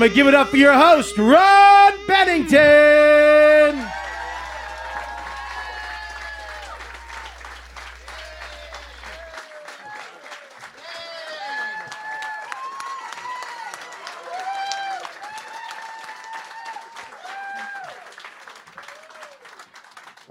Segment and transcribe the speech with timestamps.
[0.00, 0.14] ladies and gentlemen.
[0.14, 3.86] Give it up for your host, Ron Bennington.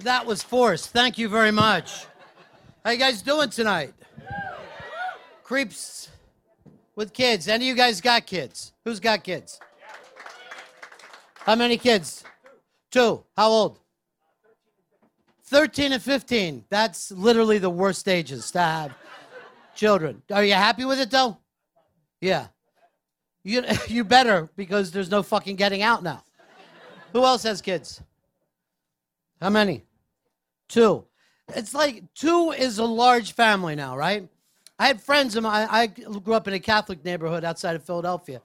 [0.02, 0.92] That was forced.
[0.92, 2.06] Thank you very much.
[2.86, 3.94] How you guys doing tonight?
[5.44, 6.08] Kreeps
[6.98, 7.48] with kids.
[7.48, 8.74] Any of you guys got kids?
[8.84, 9.60] Who's got kids?
[11.36, 12.26] How many kids?
[12.92, 13.24] Two.
[13.38, 13.80] How old?
[15.46, 16.66] 13 and 15.
[16.70, 18.94] That's literally the worst ages to have
[19.76, 20.24] children.
[20.34, 21.38] Are you happy with it though?
[22.20, 22.48] Yeah.
[23.44, 26.24] You, you better because there's no fucking getting out now.
[27.14, 28.02] Who else has kids?
[29.40, 29.86] How many?
[30.68, 31.06] Two.
[31.56, 34.28] It's like two is a large family now, right?
[34.80, 35.68] I had friends mine.
[35.72, 38.42] I grew up in a Catholic neighborhood outside of Philadelphia,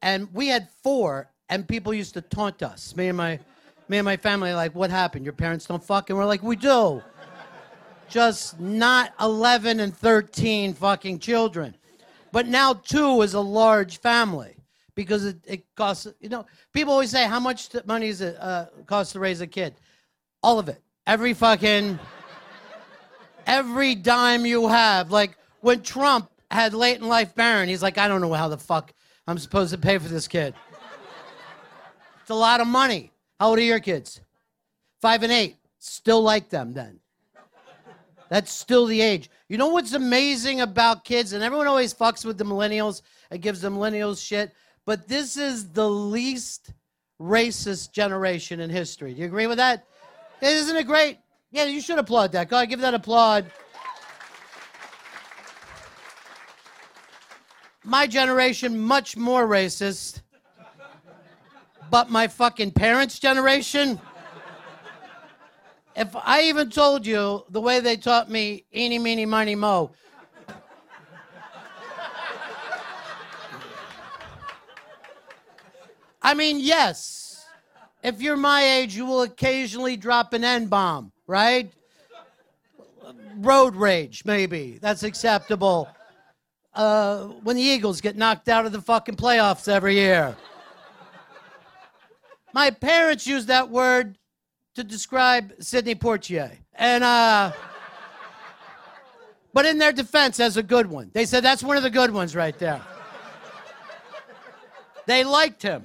[0.00, 2.96] and we had four, and people used to taunt us.
[2.96, 3.38] Me and my,
[3.88, 5.24] me and my family, like, what happened?
[5.24, 6.08] Your parents don't fuck?
[6.08, 7.02] And we're like, we do.
[8.08, 11.76] Just not 11 and 13 fucking children.
[12.32, 14.56] But now two is a large family
[14.94, 18.66] because it, it costs, you know, people always say, how much money does it uh,
[18.86, 19.74] cost to raise a kid?
[20.42, 20.80] All of it.
[21.06, 21.98] Every fucking,
[23.46, 25.10] every dime you have.
[25.10, 28.58] Like when Trump had late in life Barron, he's like, I don't know how the
[28.58, 28.92] fuck
[29.26, 30.54] I'm supposed to pay for this kid.
[32.20, 33.12] It's a lot of money.
[33.38, 34.20] How old are your kids?
[35.00, 35.56] Five and eight.
[35.78, 37.00] Still like them then.
[38.28, 39.30] That's still the age.
[39.48, 41.32] You know what's amazing about kids?
[41.32, 44.52] And everyone always fucks with the millennials and gives the millennials shit.
[44.84, 46.72] But this is the least
[47.20, 49.14] racist generation in history.
[49.14, 49.84] Do you agree with that?
[50.40, 51.18] Isn't it great?
[51.52, 52.48] Yeah, you should applaud that.
[52.48, 53.50] Go ahead, give that applaud.
[57.86, 60.22] My generation, much more racist.
[61.88, 64.00] But my fucking parents' generation,
[65.94, 69.92] if I even told you the way they taught me eeny, meeny, miny, mo,
[76.20, 77.46] I mean, yes,
[78.02, 81.72] if you're my age, you will occasionally drop an N bomb, right?
[83.36, 84.78] Road rage, maybe.
[84.82, 85.88] That's acceptable.
[86.76, 90.36] Uh, when the Eagles get knocked out of the fucking playoffs every year.
[92.52, 94.18] My parents used that word
[94.74, 96.50] to describe Sidney Poitier.
[96.74, 97.52] And, uh,
[99.54, 101.10] but in their defense, as a good one.
[101.14, 102.82] They said that's one of the good ones right there.
[105.06, 105.82] They liked him.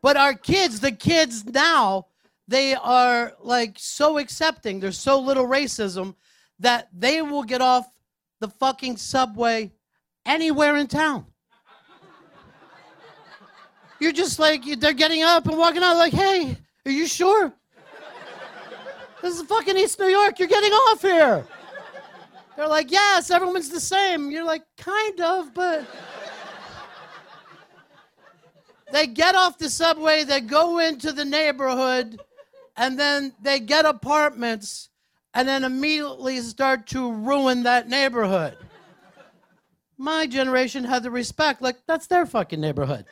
[0.00, 2.06] But our kids, the kids now,
[2.46, 4.80] they are like so accepting.
[4.80, 6.14] There's so little racism
[6.60, 7.86] that they will get off
[8.40, 9.72] the fucking subway
[10.24, 11.26] anywhere in town.
[14.00, 17.52] You're just like, they're getting up and walking out, like, hey, are you sure?
[19.20, 20.38] This is fucking East New York.
[20.38, 21.44] You're getting off here.
[22.56, 24.30] They're like, yes, everyone's the same.
[24.30, 25.86] You're like, kind of, but.
[28.90, 32.22] They get off the subway, they go into the neighborhood,
[32.74, 34.87] and then they get apartments
[35.38, 38.56] and then immediately start to ruin that neighborhood.
[39.96, 43.04] My generation had the respect, like, that's their fucking neighborhood.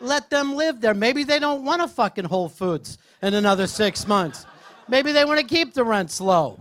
[0.00, 0.92] Let them live there.
[0.92, 4.46] Maybe they don't want a fucking Whole Foods in another six months.
[4.88, 6.60] Maybe they want to keep the rents low.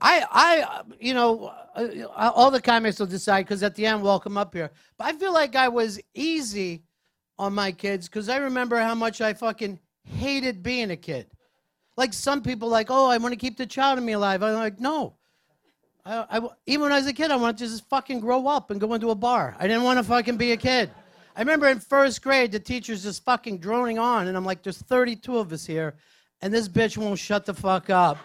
[0.00, 4.18] I, I, you know, uh, all the comics will decide because at the end we'll
[4.18, 4.72] come up here.
[4.96, 6.82] But I feel like I was easy
[7.38, 9.78] on my kids because I remember how much I fucking
[10.16, 11.26] hated being a kid.
[11.96, 14.42] Like some people, like, oh, I want to keep the child in me alive.
[14.42, 15.14] I'm like, no.
[16.04, 18.70] I, I, even when I was a kid, I wanted to just fucking grow up
[18.70, 19.56] and go into a bar.
[19.58, 20.90] I didn't want to fucking be a kid.
[21.36, 24.78] I remember in first grade, the teacher's just fucking droning on, and I'm like, there's
[24.78, 25.96] 32 of us here,
[26.40, 28.18] and this bitch won't shut the fuck up.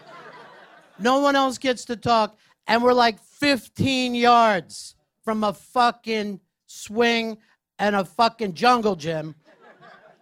[1.00, 2.38] No one else gets to talk.
[2.68, 7.38] And we're like 15 yards from a fucking swing
[7.80, 9.36] and a fucking jungle gym.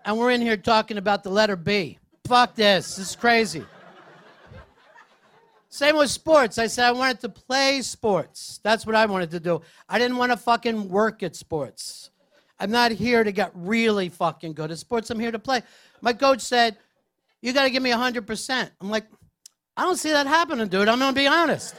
[0.04, 2.00] And we're in here talking about the letter B.
[2.26, 2.96] Fuck this.
[2.96, 3.66] This is crazy.
[5.70, 6.58] Same with sports.
[6.58, 8.60] I said I wanted to play sports.
[8.64, 9.62] That's what I wanted to do.
[9.88, 12.10] I didn't want to fucking work at sports.
[12.60, 15.10] I'm not here to get really fucking good at sports.
[15.10, 15.64] I'm here to play.
[16.02, 16.78] My coach said,
[17.42, 18.70] You got to give me 100%.
[18.82, 19.06] I'm like,
[19.78, 20.88] I don't see that happening, dude.
[20.88, 21.76] I'm gonna be honest.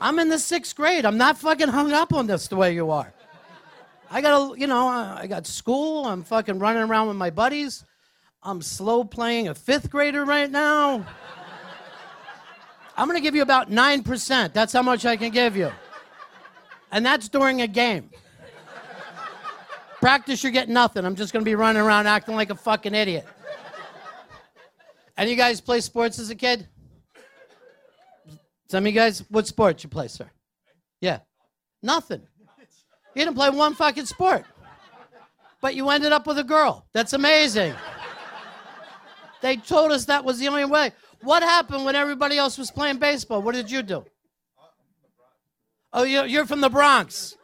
[0.00, 1.06] I'm in the sixth grade.
[1.06, 3.14] I'm not fucking hung up on this the way you are.
[4.14, 6.04] I got, a you know, I got school.
[6.04, 7.82] I'm fucking running around with my buddies.
[8.42, 11.06] I'm slow playing a fifth grader right now.
[12.94, 14.52] I'm going to give you about 9%.
[14.52, 15.72] That's how much I can give you.
[16.90, 18.10] And that's during a game.
[20.00, 21.06] Practice, you're getting nothing.
[21.06, 23.26] I'm just going to be running around acting like a fucking idiot.
[25.16, 26.68] And you guys play sports as a kid?
[28.68, 30.30] Some of you guys, what sports you play, sir?
[31.00, 31.20] Yeah.
[31.82, 32.26] Nothing.
[33.14, 34.44] You didn't play one fucking sport.
[35.60, 36.86] But you ended up with a girl.
[36.92, 37.74] That's amazing.
[39.42, 40.92] They told us that was the only way.
[41.22, 43.42] What happened when everybody else was playing baseball?
[43.42, 44.04] What did you do?
[45.92, 47.36] Oh, you're from the Bronx.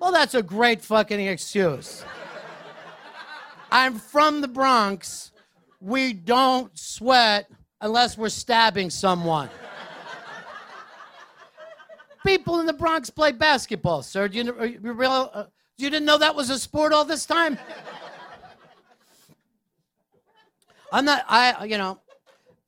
[0.00, 2.04] Well, that's a great fucking excuse.
[3.70, 5.32] I'm from the Bronx.
[5.80, 7.48] We don't sweat
[7.80, 9.48] unless we're stabbing someone.
[12.26, 14.26] People in the Bronx play basketball, sir.
[14.26, 15.44] Do you, you, real, uh,
[15.78, 17.56] you didn't know that was a sport all this time?
[20.92, 22.00] I'm not, I, you know,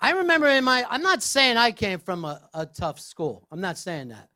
[0.00, 3.49] I remember in my, I'm not saying I came from a, a tough school.
[3.50, 4.28] I'm not saying that.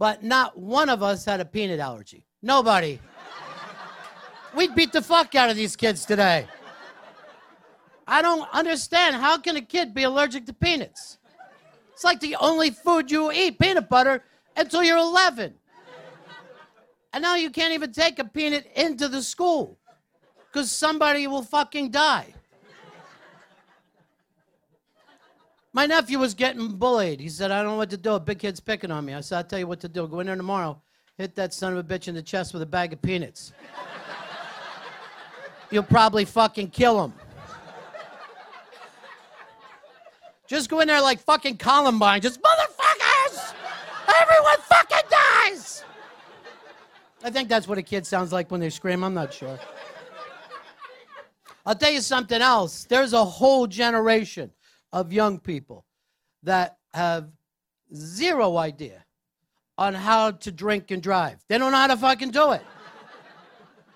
[0.00, 2.26] But not one of us had a peanut allergy.
[2.42, 2.98] Nobody.
[4.56, 6.48] We'd beat the fuck out of these kids today.
[8.08, 9.14] I don't understand.
[9.14, 11.18] How can a kid be allergic to peanuts?
[11.92, 14.24] It's like the only food you eat, peanut butter,
[14.56, 15.54] until you're 11.
[17.12, 19.78] And now you can't even take a peanut into the school
[20.52, 22.34] because somebody will fucking die.
[25.72, 27.18] My nephew was getting bullied.
[27.18, 28.14] He said, I don't know what to do.
[28.14, 29.14] A big kid's picking on me.
[29.14, 30.06] I said, I'll tell you what to do.
[30.06, 30.80] Go in there tomorrow,
[31.18, 33.52] hit that son of a bitch in the chest with a bag of peanuts.
[35.70, 37.12] You'll probably fucking kill him.
[40.46, 42.20] Just go in there like fucking Columbine.
[42.20, 42.73] Just motherfuckers!
[44.24, 45.84] Everyone fucking dies!
[47.22, 49.04] I think that's what a kid sounds like when they scream.
[49.04, 49.58] I'm not sure.
[51.66, 52.84] I'll tell you something else.
[52.84, 54.50] There's a whole generation
[54.92, 55.84] of young people
[56.42, 57.28] that have
[57.94, 59.04] zero idea
[59.76, 61.38] on how to drink and drive.
[61.48, 62.62] They don't know how to fucking do it.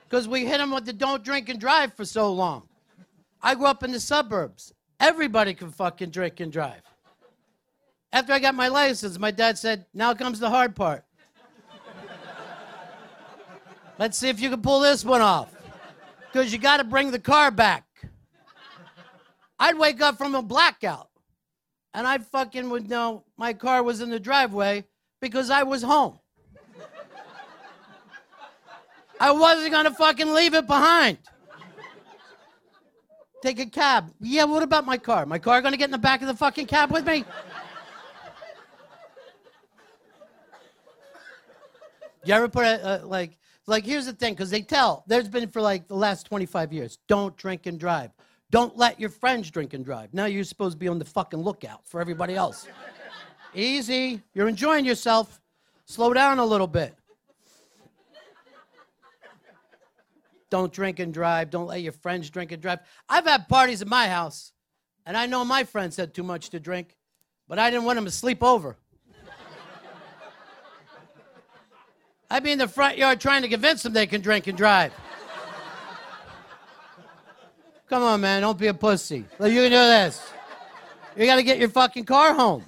[0.05, 2.69] Because we hit them with the don't drink and drive for so long.
[3.43, 4.73] I grew up in the suburbs.
[4.99, 6.83] Everybody can fucking drink and drive.
[8.13, 11.05] After I got my license, my dad said, Now comes the hard part.
[13.99, 15.53] Let's see if you can pull this one off.
[16.33, 17.85] Because you got to bring the car back.
[19.59, 21.09] I'd wake up from a blackout
[21.95, 24.85] and I fucking would know my car was in the driveway
[25.21, 26.19] because I was home.
[29.21, 31.19] I wasn't gonna fucking leave it behind.
[33.43, 34.13] Take a cab.
[34.21, 35.27] Yeah, what about my car?
[35.27, 37.25] My car gonna get in the back of the fucking cab with me?
[42.25, 45.49] You ever put a, a like like here's the thing because they tell there's been
[45.49, 48.11] for like the last 25 years don't drink and drive
[48.51, 50.15] don't let your friends drink and drive.
[50.15, 52.67] Now you're supposed to be on the fucking lookout for everybody else.
[53.55, 54.23] Easy.
[54.33, 55.41] You're enjoying yourself.
[55.85, 56.95] Slow down a little bit.
[60.51, 61.51] Don't drink and drive.
[61.51, 62.79] Don't let your friends drink and drive.
[63.07, 64.53] I've had parties at my house,
[65.05, 66.97] and I know my friends had too much to drink,
[67.49, 68.79] but I didn't want them to sleep over.
[72.31, 74.93] I'd be in the front yard trying to convince them they can drink and drive.
[77.89, 78.43] Come on, man.
[78.43, 79.17] Don't be a pussy.
[79.17, 80.31] You can do this.
[81.17, 82.65] You got to get your fucking car home.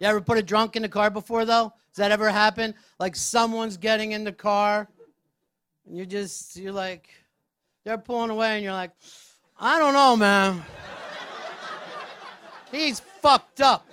[0.00, 1.72] You ever put a drunk in the car before, though?
[1.92, 2.74] Does that ever happen?
[2.98, 4.88] Like someone's getting in the car,
[5.86, 7.08] and you're just, you're like,
[7.84, 8.90] they're pulling away, and you're like,
[9.58, 10.62] I don't know, man.
[12.70, 13.86] He's fucked up.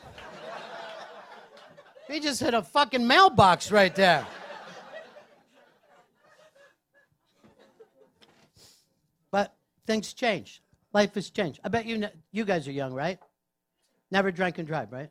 [2.08, 4.26] He just hit a fucking mailbox right there.
[9.32, 9.56] But
[9.88, 10.62] things change.
[10.94, 11.60] Life has changed.
[11.64, 13.20] I bet you ne- you guys are young, right?
[14.12, 15.10] Never drank and drive, right?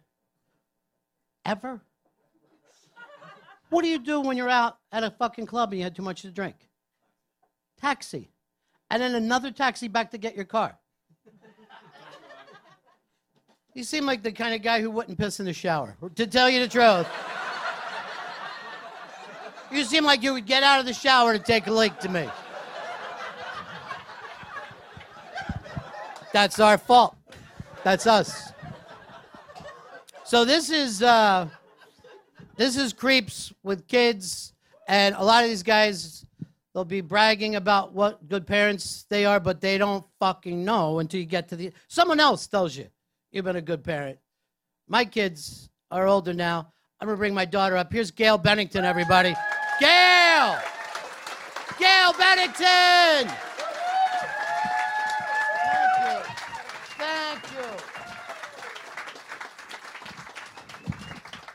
[1.44, 1.80] Ever?
[3.70, 6.02] What do you do when you're out at a fucking club and you had too
[6.02, 6.68] much to drink?
[7.80, 8.30] Taxi.
[8.90, 10.78] And then another taxi back to get your car.
[13.74, 16.50] You seem like the kind of guy who wouldn't piss in the shower, to tell
[16.50, 17.06] you the truth.
[19.70, 22.08] You seem like you would get out of the shower to take a leak to
[22.10, 22.28] me.
[26.34, 27.16] That's our fault.
[27.82, 28.52] That's us.
[30.24, 31.48] So this is uh,
[32.56, 34.52] this is Kreeps with kids,
[34.86, 36.26] and a lot of these guys
[36.74, 41.20] they'll be bragging about what good parents they are, but they don't fucking know until
[41.20, 41.72] you get to the.
[41.88, 42.88] Someone else tells you
[43.32, 44.18] you've been a good parent.
[44.86, 46.72] My kids are older now.
[47.00, 47.92] I'm gonna bring my daughter up.
[47.92, 49.34] Here's Gail Bennington, everybody.
[49.80, 50.56] Gail!
[51.78, 53.32] Gail Bennington!
[55.64, 56.22] Thank you.
[56.98, 57.66] Thank you.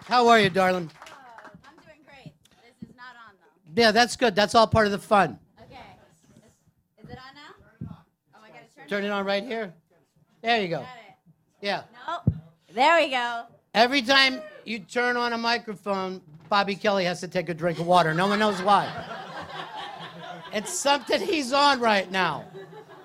[0.07, 0.91] How are you, darling?
[0.93, 2.34] Oh, I'm doing great.
[2.63, 3.81] This is not on though.
[3.81, 4.36] Yeah, that's good.
[4.36, 5.39] That's all part of the fun.
[5.62, 5.77] Okay.
[6.36, 7.53] Is, is it on now?
[8.36, 9.74] Oh, I gotta turn, Turn it on right here.
[10.41, 10.86] There you go.
[11.62, 11.84] Yeah.
[12.08, 12.36] Nope.
[12.74, 13.44] There we go.
[13.74, 17.88] Every time you turn on a microphone, Bobby Kelly has to take a drink of
[17.88, 18.14] water.
[18.14, 18.92] No one knows why.
[20.54, 22.46] It's something he's on right now,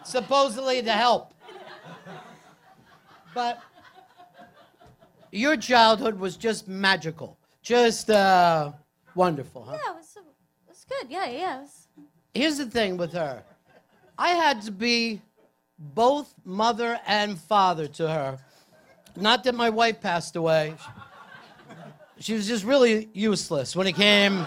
[0.04, 1.35] supposedly to help.
[3.35, 3.61] But
[5.30, 8.73] your childhood was just magical, just uh,
[9.14, 9.78] wonderful, huh?
[9.85, 10.25] Yeah, it was, it
[10.68, 11.11] was good.
[11.11, 11.61] Yeah, yeah.
[11.62, 11.88] Was,
[12.35, 13.42] Here's the thing with her
[14.18, 15.21] I had to be
[15.94, 18.38] both mother and father to her.
[19.16, 20.74] Not that my wife passed away.
[22.18, 24.46] She was just really useless when it came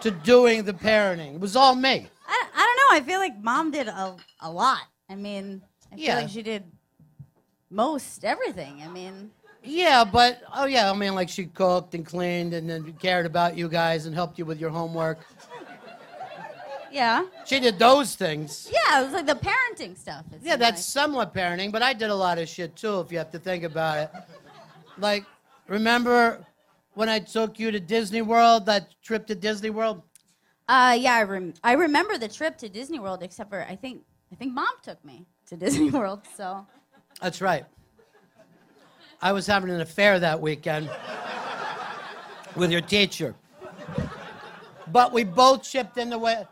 [0.00, 1.34] to doing the parenting.
[1.34, 2.08] It was all me.
[2.26, 2.96] I, I don't know.
[3.04, 4.82] I feel like mom did a, a lot.
[5.08, 5.62] I mean,
[5.92, 6.16] I feel Yeah.
[6.16, 6.64] like she did
[7.70, 8.82] most everything.
[8.82, 9.30] I mean,
[9.62, 13.56] Yeah, but oh yeah, I mean like she cooked and cleaned and then cared about
[13.56, 15.18] you guys and helped you with your homework.
[16.90, 17.26] Yeah.
[17.46, 18.70] She did those things.
[18.72, 20.24] Yeah, it was like the parenting stuff.
[20.42, 21.04] Yeah, that's like.
[21.04, 23.64] somewhat parenting, but I did a lot of shit too, if you have to think
[23.64, 24.10] about it.
[24.98, 25.24] Like,
[25.68, 26.44] remember
[26.94, 30.02] when I took you to Disney World, that trip to Disney World?
[30.68, 34.02] Uh, yeah, I, rem- I remember the trip to Disney World, except for I think
[34.32, 36.20] I think mom took me to Disney World.
[36.36, 36.66] So
[37.20, 37.64] That's right.
[39.22, 40.88] I was having an affair that weekend
[42.56, 43.34] with your teacher.
[44.92, 46.46] But we both chipped in the way.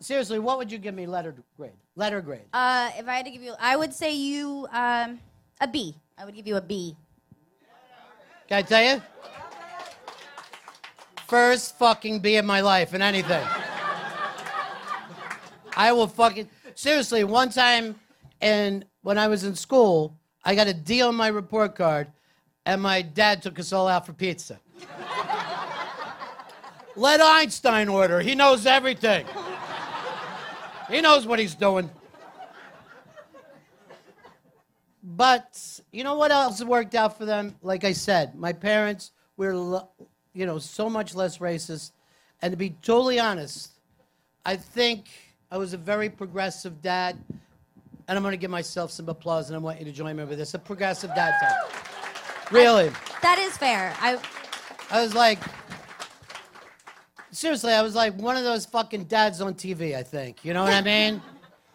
[0.00, 1.72] Seriously, what would you give me letter grade?
[1.94, 2.46] Letter grade.
[2.54, 5.20] Uh, if I had to give you, I would say you um,
[5.60, 5.94] a B.
[6.16, 6.96] I would give you a B.
[8.48, 9.02] Can I tell you?
[11.28, 13.46] First fucking B in my life in anything.
[15.76, 17.22] I will fucking seriously.
[17.22, 17.94] One time,
[18.40, 22.08] and when I was in school, I got a D on my report card,
[22.64, 24.58] and my dad took us all out for pizza.
[26.96, 28.20] Let Einstein order.
[28.20, 29.26] He knows everything.
[30.90, 31.90] He knows what he's doing.
[35.02, 37.56] But you know what else worked out for them?
[37.62, 39.82] Like I said, my parents were,
[40.34, 41.92] you know, so much less racist.
[42.42, 43.70] And to be totally honest,
[44.44, 45.06] I think
[45.50, 47.16] I was a very progressive dad.
[48.08, 50.24] And I'm going to give myself some applause, and I want you to join me
[50.24, 50.54] with this.
[50.54, 51.32] A progressive dad.
[52.50, 52.90] Really.
[53.22, 53.94] That is fair.
[54.00, 54.18] I
[54.90, 55.38] I was like,
[57.30, 60.44] seriously, I was like one of those fucking dads on TV, I think.
[60.44, 61.22] You know what I mean?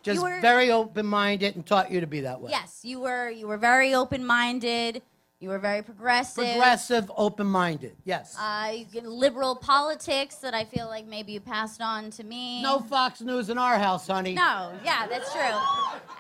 [0.03, 2.51] Just were- very open minded and taught you to be that way.
[2.51, 5.01] yes, you were you were very open minded.
[5.41, 6.45] You were very progressive.
[6.45, 7.95] Progressive, open minded.
[8.05, 8.35] Yes.
[8.39, 12.63] Uh, you get liberal politics that I feel like maybe you passed on to me.
[12.63, 14.33] no Fox News in our house, honey.
[14.33, 14.71] No.
[14.83, 15.41] Yeah, that's true.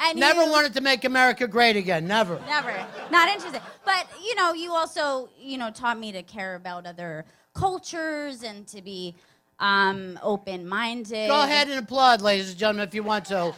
[0.01, 2.05] And Never you, wanted to make America great again.
[2.07, 2.39] Never.
[2.45, 2.75] Never.
[3.09, 3.61] Not interested.
[3.85, 8.67] But you know, you also you know taught me to care about other cultures and
[8.67, 9.15] to be
[9.59, 11.27] um, open minded.
[11.29, 13.53] Go ahead and applaud, ladies and gentlemen, if you want to.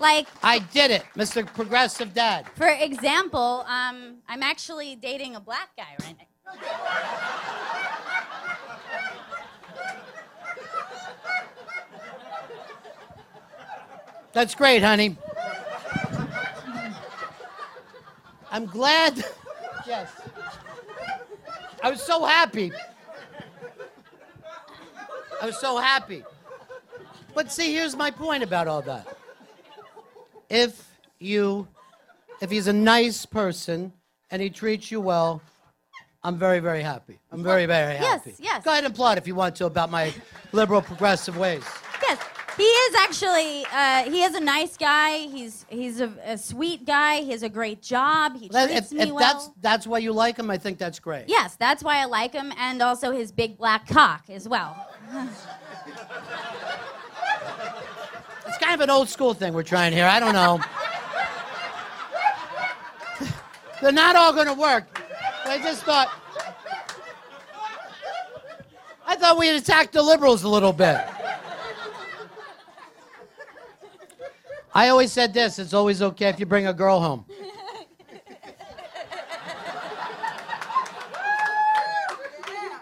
[0.00, 1.46] Like I did it, Mr.
[1.46, 2.46] Progressive Dad.
[2.56, 6.24] For example, um, I'm actually dating a black guy right now.
[14.32, 15.16] That's great, honey.
[18.50, 19.24] I'm glad.
[19.86, 20.08] Yes.
[21.84, 22.72] I was so happy.
[25.42, 26.24] I was so happy.
[27.34, 29.06] But see, here's my point about all that.
[30.48, 30.88] If
[31.18, 31.68] you,
[32.40, 33.92] if he's a nice person
[34.30, 35.42] and he treats you well,
[36.22, 37.18] I'm very, very happy.
[37.30, 38.34] I'm very, very yes, happy.
[38.38, 38.64] yes.
[38.64, 40.10] Go ahead and applaud if you want to about my
[40.52, 41.64] liberal progressive ways.
[42.00, 42.18] Yes,
[42.56, 43.66] he is actually.
[43.72, 45.18] Uh, he is a nice guy.
[45.18, 47.22] He's he's a, a sweet guy.
[47.22, 48.36] He has a great job.
[48.36, 49.18] He treats if, me if well.
[49.18, 51.24] that's that's why you like him, I think that's great.
[51.28, 54.88] Yes, that's why I like him, and also his big black cock as well.
[58.46, 60.06] It's kind of an old school thing we're trying here.
[60.06, 60.60] I don't know.
[63.82, 65.00] They're not all going to work.
[65.44, 66.08] I just thought.
[69.06, 71.04] I thought we had attacked the liberals a little bit.
[74.74, 77.24] I always said this it's always okay if you bring a girl home.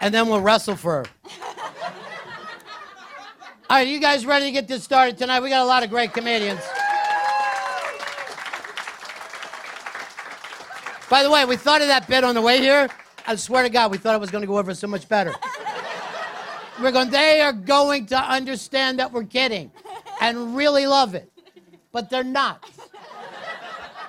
[0.01, 1.05] And then we'll wrestle for her.
[3.69, 5.39] All right, you guys ready to get this started tonight?
[5.39, 6.59] We got a lot of great comedians.
[11.09, 12.89] By the way, we thought of that bit on the way here.
[13.25, 15.33] I swear to God, we thought it was going to go over so much better.
[16.81, 19.71] We're going, they are going to understand that we're kidding
[20.19, 21.32] and really love it.
[21.93, 22.69] But they're not.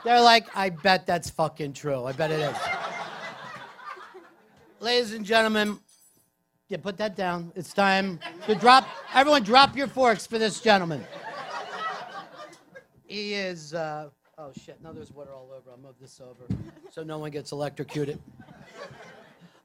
[0.04, 2.04] They're like, I bet that's fucking true.
[2.04, 2.56] I bet it is.
[4.80, 5.78] ladies and gentlemen,
[6.68, 7.52] yeah, put that down.
[7.54, 8.88] It's time to drop.
[9.14, 11.04] Everyone, drop your forks for this gentleman.
[13.06, 13.74] He is.
[13.74, 14.82] Uh, oh shit!
[14.82, 15.70] No, there's water all over.
[15.70, 16.46] I'll move this over
[16.90, 18.18] so no one gets electrocuted.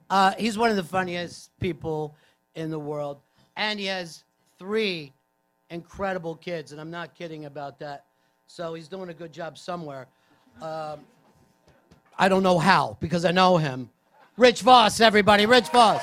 [0.09, 2.15] Uh, he's one of the funniest people
[2.55, 3.21] in the world,
[3.55, 4.23] and he has
[4.57, 5.13] three
[5.69, 8.05] incredible kids, and I'm not kidding about that.
[8.51, 10.07] So he's doing a good job somewhere.
[10.59, 11.01] Um,
[12.17, 13.91] I don't know how because I know him.
[14.37, 16.01] Rich Vos, everybody, Rich Vos.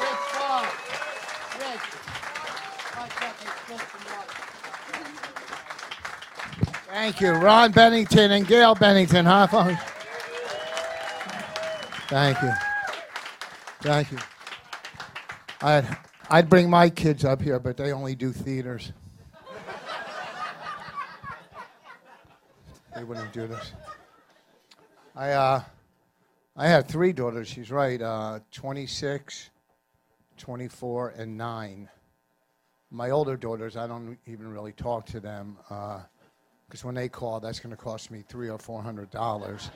[0.00, 0.66] Rich Vos.
[1.58, 1.80] Rich.
[6.88, 9.46] Thank you, Ron Bennington and Gail Bennington, huh?
[12.08, 12.52] Thank you.
[13.80, 14.18] Thank you.
[15.62, 15.96] I'd,
[16.28, 18.92] I'd bring my kids up here, but they only do theaters.
[22.94, 23.72] They wouldn't do this.
[25.16, 25.62] I, uh,
[26.56, 27.48] I have three daughters.
[27.48, 28.00] She's right.
[28.00, 29.50] Uh, 26,
[30.38, 31.88] 24, and 9.
[32.90, 35.56] My older daughters, I don't even really talk to them.
[35.68, 36.00] Uh,
[36.68, 39.70] because when they call, that's going to cost me three or four hundred dollars.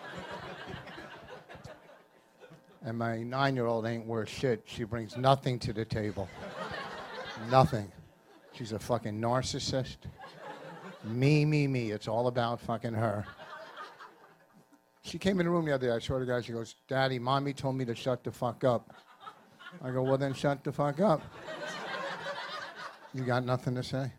[2.84, 4.62] and my nine-year-old ain't worth shit.
[4.64, 6.28] She brings nothing to the table.
[7.50, 7.92] nothing.
[8.52, 9.98] She's a fucking narcissist.
[11.08, 11.90] Me, me, me.
[11.90, 13.24] It's all about fucking her.
[15.02, 15.94] She came in the room the other day.
[15.94, 18.94] I swear the God, she goes, "Daddy, mommy told me to shut the fuck up."
[19.82, 21.22] I go, "Well, then shut the fuck up."
[23.14, 24.12] You got nothing to say?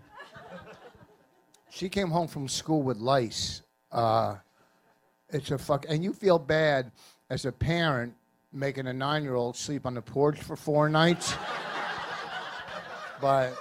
[1.70, 3.62] She came home from school with lice.
[3.92, 4.38] Uh,
[5.30, 6.92] it's a fuck, and you feel bad
[7.30, 8.16] as a parent
[8.52, 11.36] making a nine-year-old sleep on the porch for four nights.
[13.22, 13.54] but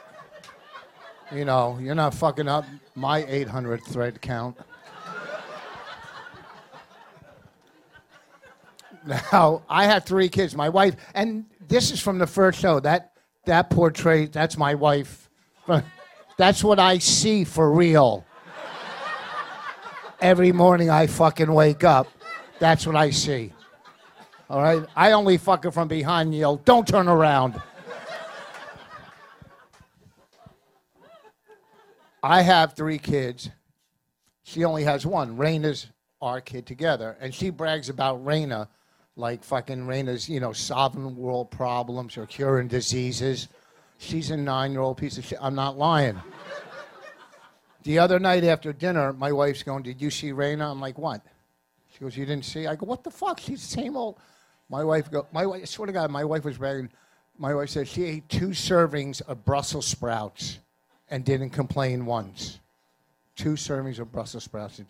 [1.33, 2.65] you know, you're not fucking up
[2.95, 4.57] my 800 thread count.
[9.33, 10.55] Now, I have three kids.
[10.55, 12.79] My wife, and this is from the first show.
[12.81, 13.13] That
[13.47, 15.31] that portrait, that's my wife.
[16.37, 18.25] That's what I see for real.
[20.21, 22.09] Every morning I fucking wake up.
[22.59, 23.53] That's what I see.
[24.51, 24.85] All right?
[24.95, 27.61] I only fuck her from behind and yell, don't turn around.
[32.23, 33.51] I have three kids.
[34.43, 35.37] She only has one.
[35.37, 35.89] Raina's
[36.21, 37.17] our kid together.
[37.21, 38.69] And she brags about Raina
[39.17, 43.49] like fucking Raina's, you know, solving world problems or curing diseases.
[43.99, 45.39] She's a nine year old piece of shit.
[45.41, 46.21] I'm not lying.
[47.83, 50.71] the other night after dinner, my wife's going, Did you see Raina?
[50.71, 51.21] I'm like, What?
[51.93, 52.67] She goes, You didn't see?
[52.67, 53.41] I go, What the fuck?
[53.41, 54.19] She's the same old.
[54.71, 56.91] My wife go, my wife, I swear to God, my wife was bragging.
[57.39, 60.59] My wife said she ate two servings of Brussels sprouts
[61.11, 62.61] and didn't complain once.
[63.37, 64.81] Two servings of Brussels sprouts.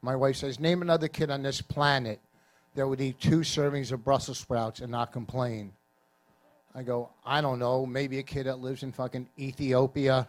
[0.00, 2.20] My wife says, Name another kid on this planet
[2.74, 5.72] that would eat two servings of Brussels sprouts and not complain.
[6.74, 10.26] I go, I don't know, maybe a kid that lives in fucking Ethiopia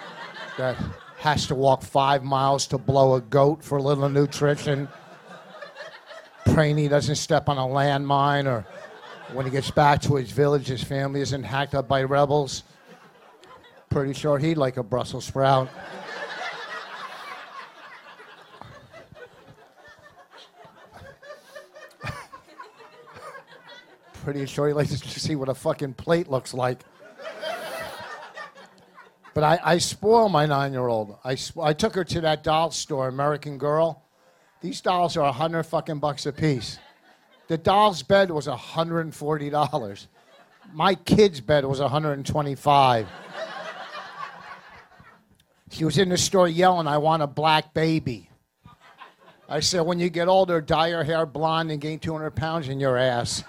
[0.58, 0.76] that
[1.18, 4.88] has to walk five miles to blow a goat for a little nutrition,
[6.46, 8.64] praying he doesn't step on a landmine, or
[9.34, 12.62] when he gets back to his village, his family isn't hacked up by rebels.
[13.90, 15.68] Pretty sure he'd like a Brussels sprout.
[24.22, 26.78] pretty sure he likes to see what a fucking plate looks like.
[29.34, 31.16] But I, I spoil my nine year old.
[31.24, 34.04] I, I took her to that doll store, American Girl.
[34.60, 36.78] These dolls are a hundred fucking bucks a piece.
[37.48, 40.06] The doll's bed was hundred and forty dollars.
[40.72, 43.08] My kid's bed was 125.
[45.70, 48.28] She was in the store yelling, I want a black baby.
[49.48, 52.78] I said, when you get older, dye your hair blonde and gain 200 pounds in
[52.78, 53.42] your ass.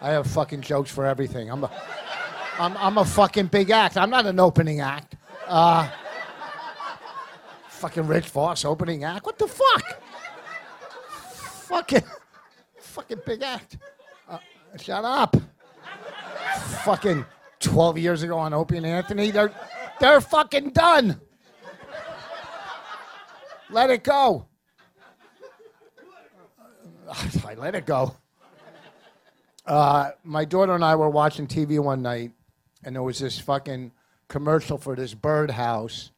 [0.00, 1.50] I have fucking jokes for everything.
[1.50, 1.70] I'm a,
[2.58, 3.96] I'm, I'm a fucking big act.
[3.96, 5.16] I'm not an opening act.
[5.46, 5.88] Uh,
[7.68, 9.24] fucking Rich Vos opening act.
[9.26, 10.02] What the fuck?
[11.66, 12.02] fucking,
[12.78, 13.78] fucking big act.
[14.28, 14.38] Uh,
[14.78, 15.36] shut up.
[16.86, 17.26] Fucking
[17.58, 19.52] 12 years ago on Opie and Anthony, they're,
[19.98, 21.20] they're fucking done.
[23.70, 24.46] Let it go.
[27.44, 28.14] I let it go.
[29.66, 32.30] Uh, my daughter and I were watching TV one night,
[32.84, 33.90] and there was this fucking
[34.28, 36.12] commercial for this birdhouse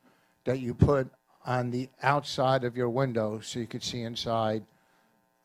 [0.45, 1.09] that you put
[1.47, 4.63] on the outside of your window so you could see inside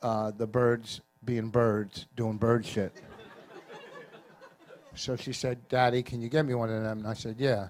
[0.02, 2.92] uh, the birds being birds, doing bird shit.
[4.96, 7.00] So she said, Daddy, can you get me one of them?
[7.00, 7.70] And I said, Yeah.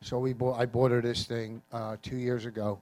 [0.00, 2.80] So we bought, I bought her this thing uh, two years ago.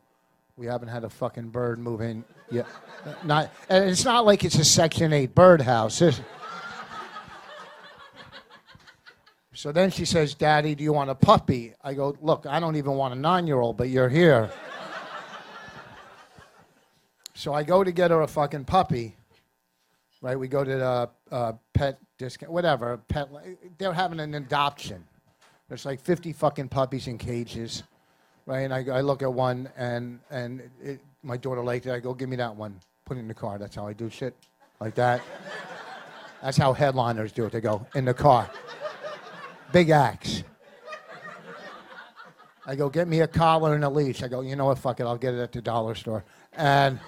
[0.56, 2.66] We haven't had a fucking bird move in yet.
[3.24, 6.02] Not, and it's not like it's a Section 8 birdhouse.
[9.62, 11.72] So then she says, Daddy, do you want a puppy?
[11.84, 14.50] I go, Look, I don't even want a nine year old, but you're here.
[17.34, 19.14] so I go to get her a fucking puppy,
[20.22, 20.38] right?
[20.38, 22.96] We go to the uh, pet discount, whatever.
[23.08, 23.28] Pet,
[23.76, 25.04] they're having an adoption.
[25.68, 27.82] There's like 50 fucking puppies in cages,
[28.46, 28.60] right?
[28.60, 31.92] And I, I look at one, and, and it, my daughter liked it.
[31.92, 32.80] I go, Give me that one.
[33.04, 33.58] Put it in the car.
[33.58, 34.34] That's how I do shit.
[34.80, 35.20] Like that.
[36.40, 37.52] That's how headliners do it.
[37.52, 38.50] They go, In the car
[39.72, 40.44] big axe.
[42.64, 44.22] I go, get me a collar and a leash.
[44.22, 46.24] I go, you know what, fuck it, I'll get it at the dollar store.
[46.52, 47.00] And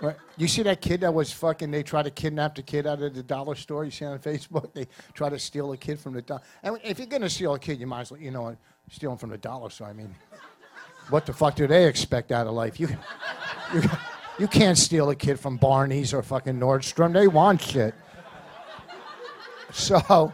[0.00, 3.02] right, you see that kid that was fucking, they try to kidnap the kid out
[3.02, 3.84] of the dollar store?
[3.84, 4.72] You see on Facebook?
[4.72, 6.42] They try to steal a kid from the dollar.
[6.62, 8.56] And if you're to steal a kid, you might as well, you know,
[8.90, 9.88] steal him from the dollar store.
[9.88, 10.14] I mean,
[11.10, 12.78] what the fuck do they expect out of life?
[12.80, 12.88] You,
[13.74, 13.82] you,
[14.38, 17.12] you can't steal a kid from Barney's or fucking Nordstrom.
[17.12, 17.94] They want shit.
[19.72, 20.32] So,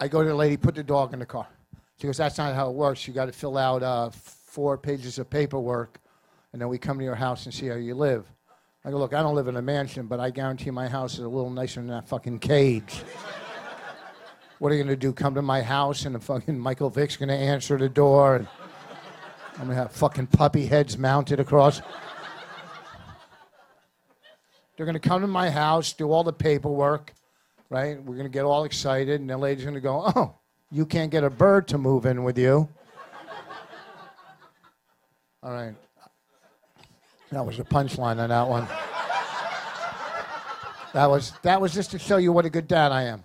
[0.00, 1.46] I go to the lady, put the dog in the car.
[2.00, 3.06] She goes, that's not how it works.
[3.06, 6.00] You got to fill out uh, four pages of paperwork,
[6.52, 8.26] and then we come to your house and see how you live.
[8.84, 11.20] I go, look, I don't live in a mansion, but I guarantee my house is
[11.20, 13.02] a little nicer than that fucking cage.
[14.58, 15.12] what are you to do?
[15.12, 18.48] Come to my house and the fucking Michael Vick's to answer the door, and
[19.58, 21.80] I'm to have fucking puppy heads mounted across.
[24.76, 27.12] They're to come to my house, do all the paperwork
[27.72, 28.02] right?
[28.04, 30.34] We're to get all excited, and the lady's to go, Oh,
[30.70, 32.68] you can't get a bird to move in with you.
[35.42, 35.74] all right.
[37.32, 38.68] That was a punchline on that one.
[40.92, 43.24] That was, that was just to show you what a good dad I am.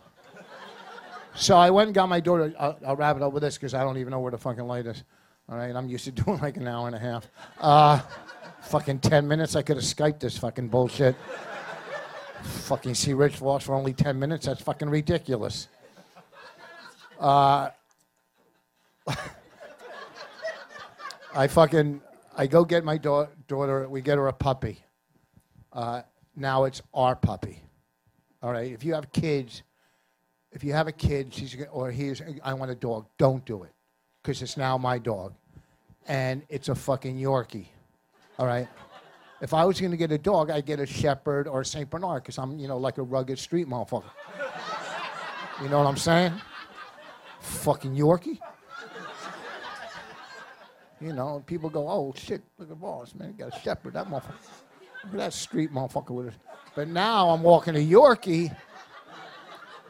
[1.36, 2.54] So I went and got my daughter.
[2.58, 4.66] I'll, I'll wrap it up with this because I don't even know where the fucking
[4.66, 5.04] light is.
[5.50, 7.28] All right, I'm used to doing like an hour and a half.
[7.60, 8.00] Uh,
[8.62, 11.16] fucking 10 minutes, I could have Skyped this fucking bullshit
[12.48, 14.46] fucking see Rich Vos for only 10 minutes.
[14.46, 15.68] That's fucking ridiculous.
[17.20, 17.70] Uh,
[21.36, 22.02] I fucking,
[22.38, 24.80] I go get my da- daughter, we get her a puppy.
[25.74, 26.04] Uh,
[26.36, 27.64] now it's our puppy.
[28.44, 29.64] All right, if you have kids,
[30.52, 33.08] if you have a kid, she's or he's, I want a dog.
[33.18, 33.72] Don't do it,
[34.22, 35.34] because it's now my dog,
[36.08, 37.66] and it's a fucking Yorkie.
[38.38, 38.68] All right.
[39.42, 41.90] If I was going to get a dog, I'd get a Shepherd or a St.
[41.90, 44.10] Bernard because I'm, you know, like a rugged street motherfucker.
[45.62, 46.34] you know what I'm saying?
[47.42, 48.40] Fucking Yorkie.
[51.00, 54.08] You know, people go, oh shit, look at boss, man, he got a Shepherd, that
[54.08, 54.34] motherfucker.
[55.04, 56.34] Look at that street motherfucker with it.
[56.76, 58.56] But now I'm walking a Yorkie.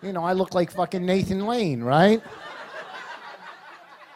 [0.02, 2.22] You know, I look like fucking Nathan Lane, right?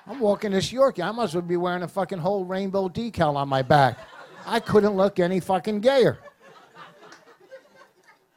[0.06, 1.04] I'm walking this Yorkie.
[1.04, 3.98] I must well be wearing a fucking whole rainbow decal on my back.
[4.46, 6.20] I couldn't look any fucking gayer.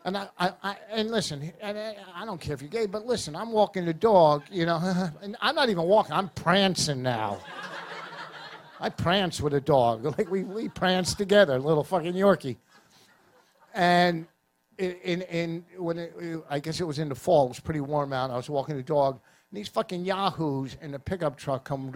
[0.04, 3.06] And I, I, I and listen, and I, I don't care if you're gay, but
[3.06, 4.76] listen, I'm walking the dog, you know,
[5.22, 7.38] and I'm not even walking, I'm prancing now.
[8.80, 12.56] I prance with a dog, like we, we prance together, little fucking Yorkie.
[13.74, 14.26] And
[14.78, 18.12] in, in, when it, I guess it was in the fall, it was pretty warm
[18.12, 18.30] out.
[18.30, 21.92] I was walking the dog, and these fucking yahoos in the pickup truck come,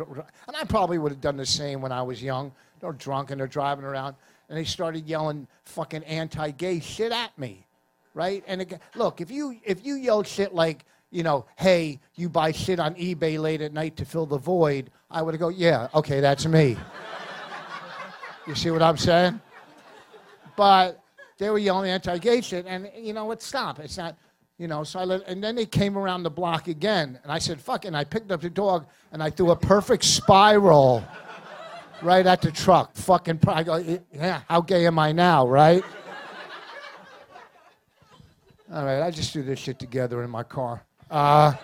[0.47, 2.53] and I probably would have done the same when I was young.
[2.81, 4.15] They're drunk and they're driving around,
[4.49, 7.67] and they started yelling fucking anti-gay shit at me,
[8.15, 8.45] right?
[8.47, 12.53] And again, look, if you if you yell shit like you know, hey, you buy
[12.53, 16.21] shit on eBay late at night to fill the void, I would go, yeah, okay,
[16.21, 16.77] that's me.
[18.47, 19.41] you see what I'm saying?
[20.57, 21.03] But
[21.39, 23.43] they were yelling anti-gay shit, and you know what?
[23.43, 23.79] Stop.
[23.79, 24.17] It's not.
[24.59, 27.39] You know, so I let, and then they came around the block again, and I
[27.39, 31.05] said, "Fuck!" And I picked up the dog, and I threw a perfect spiral
[32.03, 32.97] right at the truck.
[32.97, 34.41] Fucking, I go, yeah.
[34.49, 35.85] How gay am I now, right?
[38.73, 40.83] All right, I just do this shit together in my car.
[41.11, 41.55] Uh,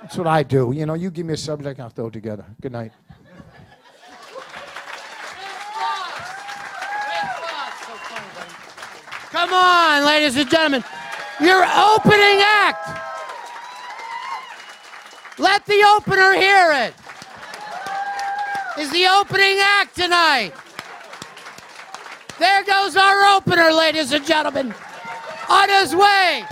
[0.00, 0.72] that's what I do.
[0.72, 2.44] You know, you give me a subject, I'll throw it together.
[2.60, 2.92] Good night.
[9.30, 10.84] Come on, ladies and gentlemen.
[11.40, 13.00] Your opening act.
[15.38, 16.94] Let the opener hear it.
[18.78, 20.52] Is the opening act tonight.
[22.38, 24.72] There goes our opener, ladies and gentlemen.
[25.48, 26.44] On his way.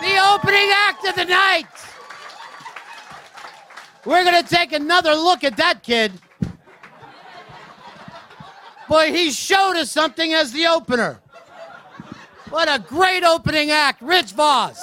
[0.00, 1.66] The opening act of the night.
[4.06, 6.12] We're going to take another look at that kid.
[8.88, 11.20] Boy, he showed us something as the opener.
[12.48, 14.82] What a great opening act, Rich Vos.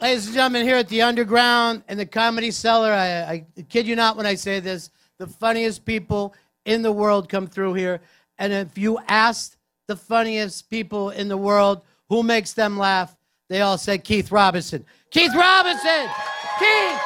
[0.00, 3.96] Ladies and gentlemen, here at the Underground and the Comedy Cellar, I, I kid you
[3.96, 8.00] not when I say this, the funniest people in the world come through here.
[8.38, 9.55] And if you asked
[9.86, 13.16] the funniest people in the world who makes them laugh,
[13.48, 14.84] they all said Keith Robinson.
[15.10, 16.08] Keith Robinson!
[16.58, 17.00] Keith!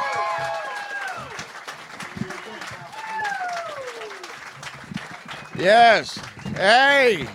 [5.59, 6.19] Yes.
[6.57, 7.27] Hey.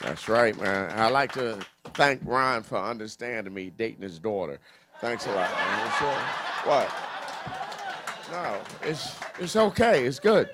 [0.00, 0.98] That's right, man.
[0.98, 1.58] I like to
[1.94, 4.58] thank Ron for understanding me dating his daughter.
[5.00, 5.92] Thanks a lot, man.
[5.98, 6.72] Sure.
[6.72, 6.92] What?
[8.32, 10.04] No, it's it's okay.
[10.04, 10.50] It's good.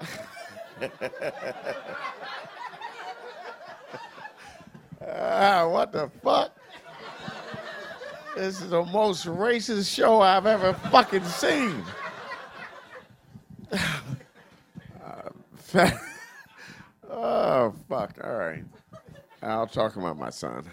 [5.06, 6.56] ah, what the fuck?
[8.36, 11.84] This is the most racist show I've ever fucking seen.
[13.72, 15.30] Uh,
[17.10, 18.18] oh, fuck.
[18.22, 18.64] All right.
[19.42, 20.64] I'll talk about my son.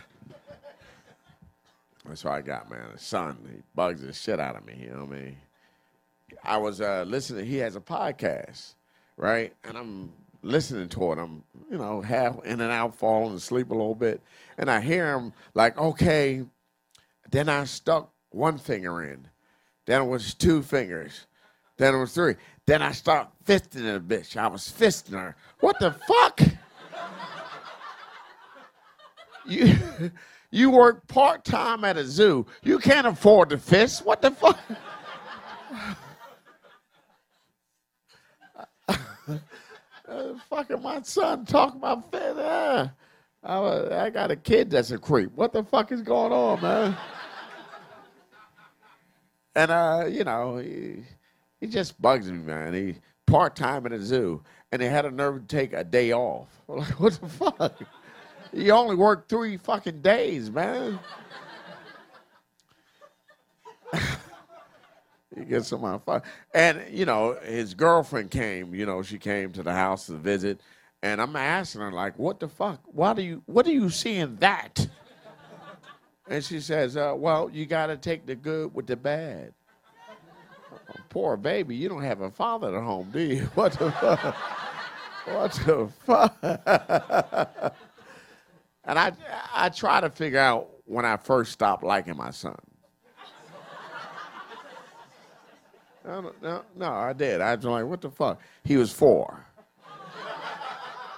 [2.05, 2.91] That's what I got, man.
[2.95, 3.37] A son.
[3.51, 4.77] He bugs the shit out of me.
[4.81, 5.37] You know what I mean?
[6.43, 7.45] I was uh, listening.
[7.45, 8.75] He has a podcast,
[9.17, 9.53] right?
[9.63, 11.19] And I'm listening to it.
[11.19, 14.21] I'm, you know, half in and out, falling asleep a little bit.
[14.57, 16.43] And I hear him like, okay.
[17.29, 19.27] Then I stuck one finger in.
[19.85, 21.27] Then it was two fingers.
[21.77, 22.35] Then it was three.
[22.65, 24.37] Then I start fisting the bitch.
[24.37, 25.35] I was fisting her.
[25.59, 26.41] What the fuck?
[29.45, 29.75] you
[30.51, 32.45] you work part time at a zoo.
[32.63, 34.05] You can't afford to fist.
[34.05, 34.59] What the fuck?
[39.27, 42.37] uh, fucking my son talking about fist.
[42.37, 42.87] Uh,
[43.43, 45.31] I, I got a kid that's a creep.
[45.35, 46.97] What the fuck is going on, man?
[49.55, 51.03] and uh, you know, he,
[51.59, 52.73] he just bugs me, man.
[52.73, 56.13] He part time at a zoo, and he had a nerve to take a day
[56.13, 56.47] off.
[56.69, 57.81] I'm like, what the fuck?
[58.53, 60.99] He only worked three fucking days, man.
[65.37, 66.21] He gets my fun.
[66.53, 70.61] And, you know, his girlfriend came, you know, she came to the house to visit.
[71.03, 72.81] And I'm asking her, like, what the fuck?
[72.85, 74.87] Why do you what do you see in that?
[76.29, 79.53] And she says, uh, well, you gotta take the good with the bad.
[81.09, 83.43] Poor baby, you don't have a father at home, do you?
[83.55, 84.35] What the fuck?
[85.25, 86.37] What the fuck?
[88.83, 89.11] and I,
[89.53, 92.57] I try to figure out when I first stopped liking my son.
[96.07, 97.41] No, no, I did.
[97.41, 98.39] I was like, what the fuck?
[98.63, 99.45] He was four.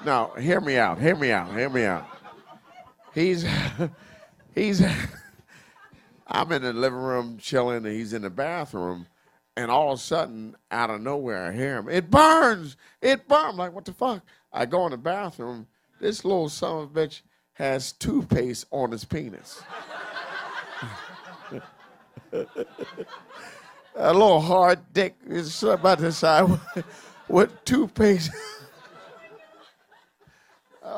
[0.04, 1.00] Now, hear me out.
[1.00, 1.54] Hear me out.
[1.54, 2.08] Hear me out.
[3.14, 3.46] He's,
[4.56, 4.82] he's,
[6.28, 9.06] I'm in the living room chilling, and he's in the bathroom
[9.60, 11.90] and all of a sudden, out of nowhere, I hear him.
[11.90, 12.78] It burns.
[13.02, 13.52] It burns.
[13.52, 14.24] I'm like, what the fuck?
[14.54, 15.68] I go in the bathroom.
[16.00, 17.24] This little son of a bitch
[17.54, 19.62] has toothpaste on his penis.
[24.00, 26.50] a little hard dick is about the side
[27.28, 28.32] with, toothpaste.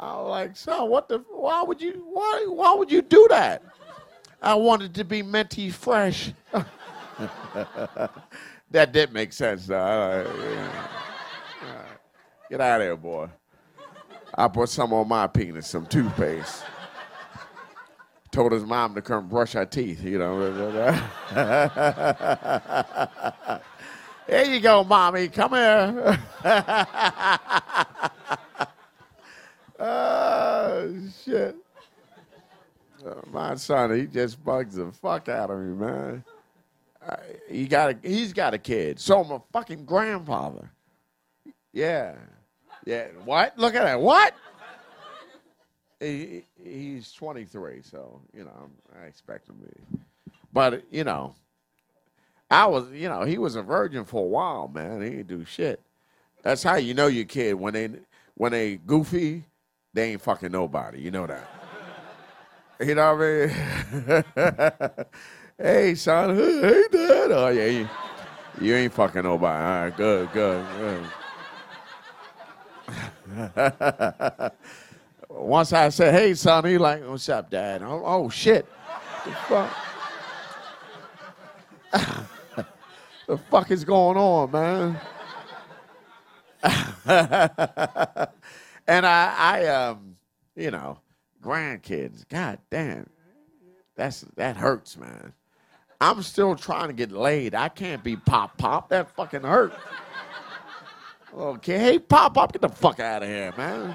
[0.00, 1.18] I'm like, son, what the?
[1.28, 2.04] Why would you?
[2.12, 2.46] Why?
[2.48, 3.62] Why would you do that?
[4.40, 6.32] I wanted to be minty fresh.
[8.70, 10.24] that did make sense, though.
[12.48, 13.28] Get out of here, boy.
[14.32, 16.62] I put some on my penis, some toothpaste.
[18.38, 20.38] Told his mom to come brush her teeth, you know.
[24.28, 25.26] Here you go, mommy.
[25.26, 26.20] Come here.
[29.80, 31.56] oh, shit.
[33.04, 36.22] Uh, my son, he just bugs the fuck out of me, man.
[37.04, 37.16] Uh,
[37.48, 40.70] he got a, he's got a kid, so I'm a fucking grandfather.
[41.72, 42.14] Yeah,
[42.86, 43.08] yeah.
[43.24, 43.58] What?
[43.58, 44.00] Look at that.
[44.00, 44.32] What?
[46.00, 49.98] He, he's 23, so you know I expect him to be.
[50.52, 51.34] But you know,
[52.50, 55.02] I was, you know, he was a virgin for a while, man.
[55.02, 55.80] He didn't do shit.
[56.42, 57.90] That's how you know your kid when they
[58.36, 59.44] when they goofy,
[59.92, 61.00] they ain't fucking nobody.
[61.00, 61.48] You know that.
[62.80, 64.24] You know what I mean?
[65.58, 66.36] hey, son.
[66.36, 67.32] Hey, dad.
[67.32, 67.66] Oh, yeah.
[67.66, 67.88] You,
[68.60, 69.64] you ain't fucking nobody.
[69.64, 70.64] All right, good, good,
[73.34, 74.52] good.
[75.28, 77.82] Once I said, hey, son, he like, what's up, dad?
[77.82, 78.66] Oh, oh shit.
[79.24, 79.76] The fuck?
[83.26, 85.00] the fuck is going on, man?
[88.86, 90.16] and I, I, um,
[90.56, 90.98] you know,
[91.42, 92.28] grandkids.
[92.28, 93.08] God damn.
[93.96, 95.32] That's that hurts, man.
[96.00, 97.54] I'm still trying to get laid.
[97.54, 98.88] I can't be pop pop.
[98.90, 99.72] That fucking hurt.
[101.36, 103.94] Okay, hey pop pop, get the fuck out of here, man.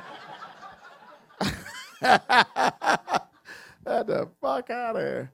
[3.85, 5.31] Get the fuck out of here.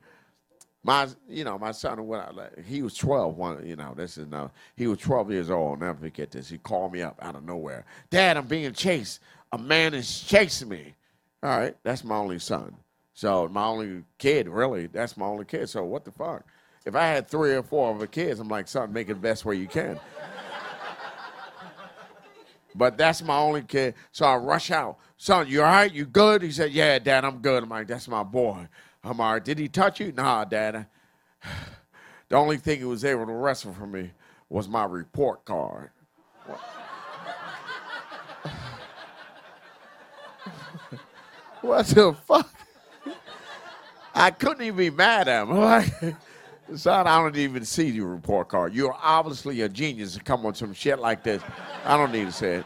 [0.83, 2.31] My, you know, my son, when I,
[2.65, 5.71] he was 12, one, you know, this is now, he was 12 years old.
[5.71, 6.47] I'll never forget this.
[6.49, 7.85] He called me up out of nowhere.
[8.09, 9.19] Dad, I'm being chased.
[9.51, 10.93] A man is chasing me.
[11.43, 12.75] All right, that's my only son.
[13.13, 15.67] So my only kid, really, that's my only kid.
[15.69, 16.45] So what the fuck?
[16.85, 19.19] If I had three or four of the kids, I'm like, son, make it the
[19.19, 19.99] best way you can.
[22.75, 23.95] But that's my only kid.
[24.11, 24.97] So I rush out.
[25.17, 25.91] Son, you all right?
[25.91, 26.41] You good?
[26.41, 27.63] He said, yeah, Dad, I'm good.
[27.63, 28.67] I'm like, that's my boy.
[29.03, 29.43] I'm all right.
[29.43, 30.11] Did he touch you?
[30.11, 30.87] Nah, Dad.
[32.29, 34.11] The only thing he was able to wrestle from me
[34.49, 35.89] was my report card.
[41.61, 42.53] What the fuck?
[44.13, 46.17] I couldn't even be mad at him.
[46.75, 48.73] Son, I don't even see your report card.
[48.73, 51.41] You're obviously a genius to come on some shit like this.
[51.83, 52.65] I don't need to see it.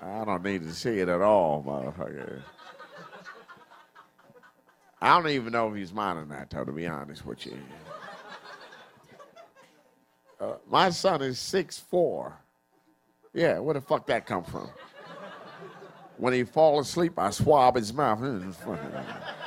[0.00, 2.42] I don't need to see it at all, motherfucker.
[5.00, 7.58] I don't even know if he's minding that, though, to be honest with you.
[10.40, 12.38] Uh, my son is six four.
[13.32, 14.68] Yeah, where the fuck that come from?
[16.16, 18.20] When he fall asleep, I swab his mouth.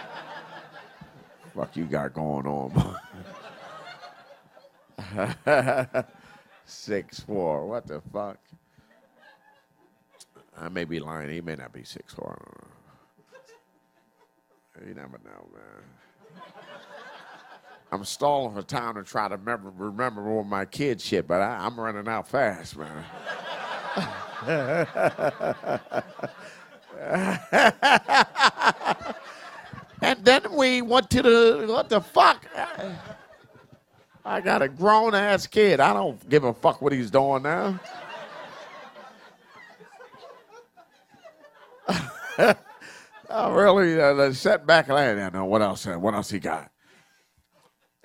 [1.58, 2.96] fuck you got going on,
[6.66, 7.66] six four.
[7.66, 8.38] What the fuck?
[10.56, 11.32] I may be lying.
[11.32, 12.40] He may not be six four.
[14.88, 16.44] You never know, man.
[17.92, 21.66] I'm stalling for time to try to remember, remember all my kid shit, but I,
[21.66, 23.04] I'm running out fast, man.
[30.08, 32.46] and then we went to the what the fuck?
[34.24, 35.82] I got a grown ass kid.
[35.82, 37.78] I don't give a fuck what he's doing now.
[41.90, 42.56] I
[43.50, 45.86] really uh, sat back and I know what else.
[45.86, 46.72] What else he got?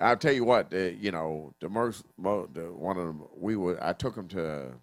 [0.01, 0.73] I'll tell you what.
[0.73, 3.23] Uh, you know, the most, mo- the one of them.
[3.37, 3.81] We were.
[3.81, 4.73] I took him to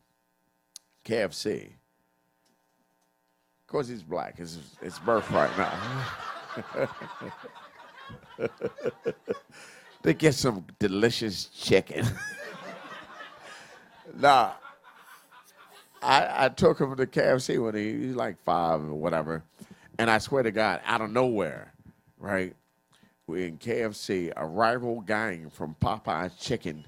[1.04, 1.64] KFC.
[1.66, 1.72] Of
[3.66, 4.36] course, he's black.
[4.38, 5.78] It's it's birthright now.
[10.02, 12.06] they get some delicious chicken.
[14.18, 14.52] nah,
[16.02, 19.42] I, I took him to KFC when he, was like five or whatever.
[19.98, 21.72] And I swear to God, out of nowhere,
[22.18, 22.54] right?
[23.26, 26.86] We're in KFC, a rival gang from Popeye's Chicken.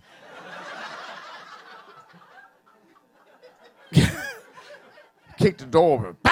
[5.39, 6.32] Kicked the door open.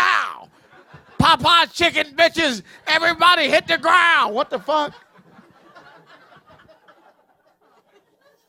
[1.40, 1.64] Pow!
[1.64, 2.62] Popeye's Chicken, bitches!
[2.86, 4.34] Everybody hit the ground!
[4.34, 4.94] What the fuck?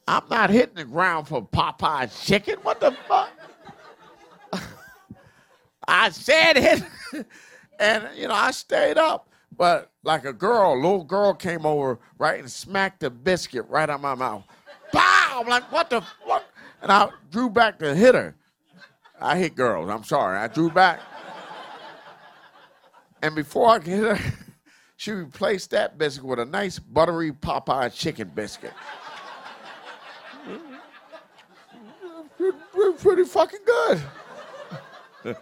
[0.07, 2.57] I'm not hitting the ground for Popeye's Chicken.
[2.63, 3.29] What the fuck?
[5.87, 6.83] I said it.
[7.79, 9.27] and, you know, I stayed up.
[9.57, 13.89] But like a girl, a little girl came over, right, and smacked the biscuit right
[13.89, 14.43] out my mouth.
[14.91, 15.41] Bow!
[15.41, 16.43] I'm like, what the fuck?
[16.81, 18.35] And I drew back to hit her.
[19.19, 19.89] I hit girls.
[19.89, 20.39] I'm sorry.
[20.39, 20.99] I drew back.
[23.21, 24.19] And before I hit her,
[24.97, 28.73] she replaced that biscuit with a nice buttery Popeye chicken biscuit.
[32.37, 34.01] Pretty, pretty fucking good.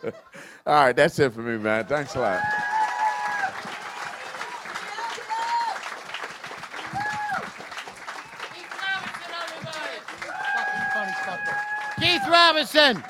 [0.65, 1.85] All right, that's it for me, man.
[1.85, 2.41] Thanks a lot.
[11.99, 13.03] Keith Robinson.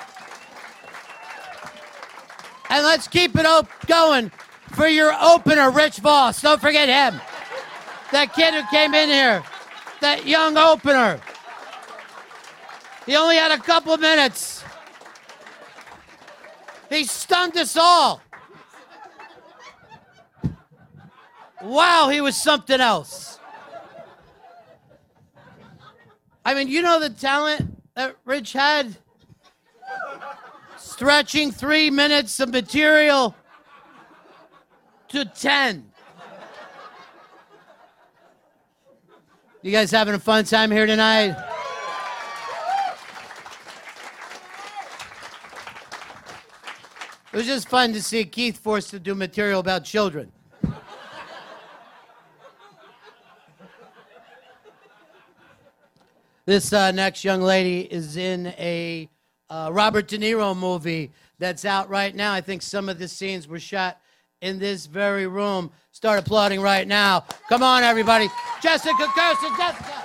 [2.69, 4.31] And let's keep it op- going
[4.79, 6.41] for your opener, Rich Vos.
[6.41, 7.19] Don't forget him.
[8.13, 9.43] That kid who came in here,
[9.99, 11.19] that young opener.
[13.05, 14.63] He only had a couple minutes.
[16.89, 18.21] He stunned us all.
[21.61, 23.37] Wow, he was something else.
[26.45, 28.95] I mean, you know the talent that Rich had?
[30.77, 33.35] Stretching three minutes of material
[35.09, 35.91] to 10.
[39.61, 41.35] You guys having a fun time here tonight?
[47.31, 50.31] It was just fun to see Keith forced to do material about children.
[56.45, 59.07] This uh, next young lady is in a
[59.49, 62.33] uh, Robert De Niro movie that's out right now.
[62.33, 64.01] I think some of the scenes were shot
[64.41, 65.71] in this very room.
[65.91, 67.25] Start applauding right now.
[67.49, 68.27] Come on, everybody.
[68.61, 69.95] Jessica Kirson, Jessica.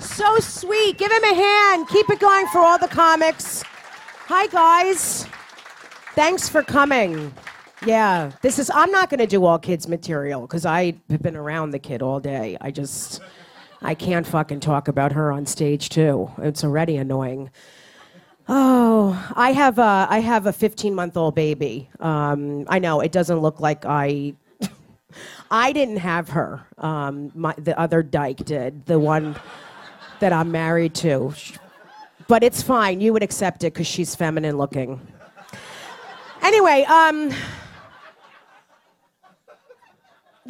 [0.00, 0.98] So sweet.
[0.98, 1.88] Give him a hand.
[1.88, 3.62] Keep it going for all the comics.
[4.26, 5.26] Hi, guys.
[6.14, 7.32] Thanks for coming.
[7.86, 8.70] Yeah, this is.
[8.74, 12.02] I'm not going to do all kids material because I have been around the kid
[12.02, 12.58] all day.
[12.60, 13.22] I just,
[13.82, 16.30] I can't fucking talk about her on stage too.
[16.38, 17.50] It's already annoying.
[18.48, 21.88] Oh, I have a, I have a 15 month old baby.
[22.00, 24.34] Um, I know it doesn't look like I
[25.50, 26.64] I didn't have her.
[26.78, 29.36] Um, my, the other dyke did, the one
[30.20, 31.34] that I'm married to.
[32.28, 33.00] But it's fine.
[33.00, 35.00] You would accept it because she's feminine looking.
[36.42, 37.32] Anyway, um,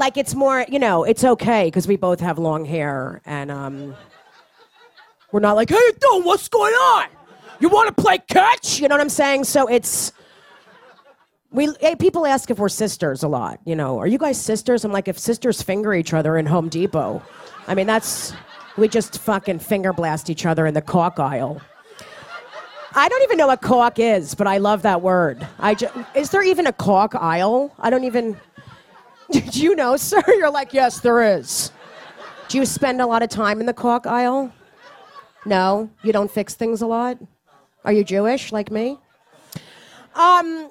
[0.00, 3.94] like it's more, you know, it's okay because we both have long hair and um,
[5.30, 7.06] we're not like, hey, dude, what's going on?
[7.60, 8.80] You want to play catch?
[8.80, 9.44] You know what I'm saying?
[9.44, 10.12] So it's
[11.52, 13.60] we hey, people ask if we're sisters a lot.
[13.64, 14.84] You know, are you guys sisters?
[14.84, 17.22] I'm like, if sisters finger each other in Home Depot,
[17.68, 18.32] I mean that's
[18.78, 21.60] we just fucking finger blast each other in the caulk aisle.
[22.92, 25.46] I don't even know what caulk is, but I love that word.
[25.60, 27.72] I ju- is there even a caulk aisle?
[27.78, 28.36] I don't even.
[29.32, 30.22] Did you know, sir?
[30.26, 31.70] You're like, yes, there is.
[32.48, 34.52] Do you spend a lot of time in the caulk aisle?
[35.46, 37.16] No, you don't fix things a lot.
[37.84, 38.98] Are you Jewish like me?
[40.16, 40.70] Um,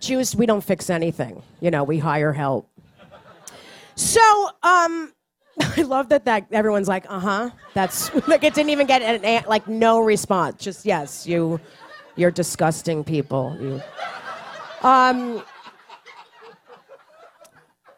[0.00, 1.42] Jews, we don't fix anything.
[1.60, 2.70] You know, we hire help.
[3.94, 4.20] So,
[4.62, 5.12] um,
[5.60, 7.50] I love that that everyone's like, uh huh.
[7.74, 10.62] That's like it didn't even get an, like no response.
[10.62, 11.60] Just yes, you,
[12.16, 13.54] you're disgusting people.
[13.60, 13.82] You,
[14.88, 15.42] um.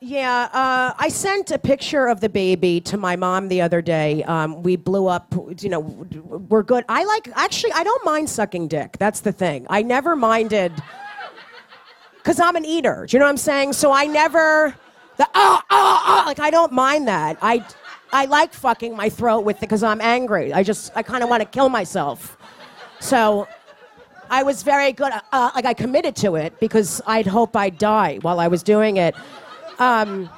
[0.03, 4.22] Yeah, uh, I sent a picture of the baby to my mom the other day.
[4.24, 6.86] Um, we blew up, you know, we're good.
[6.88, 8.96] I like, actually, I don't mind sucking dick.
[8.98, 9.66] That's the thing.
[9.68, 10.72] I never minded
[12.16, 13.05] because I'm an eater.
[13.07, 13.74] Do you know what I'm saying?
[13.74, 14.74] So I never
[15.18, 17.36] the ah ah ah like I don't mind that.
[17.42, 17.62] I
[18.11, 20.55] I like fucking my throat with it because I'm angry.
[20.55, 22.38] I just I kind of want to kill myself.
[23.01, 23.46] So
[24.30, 25.12] I was very good.
[25.30, 28.96] Uh, like I committed to it because I'd hope I'd die while I was doing
[28.96, 29.14] it.
[29.80, 30.30] Um,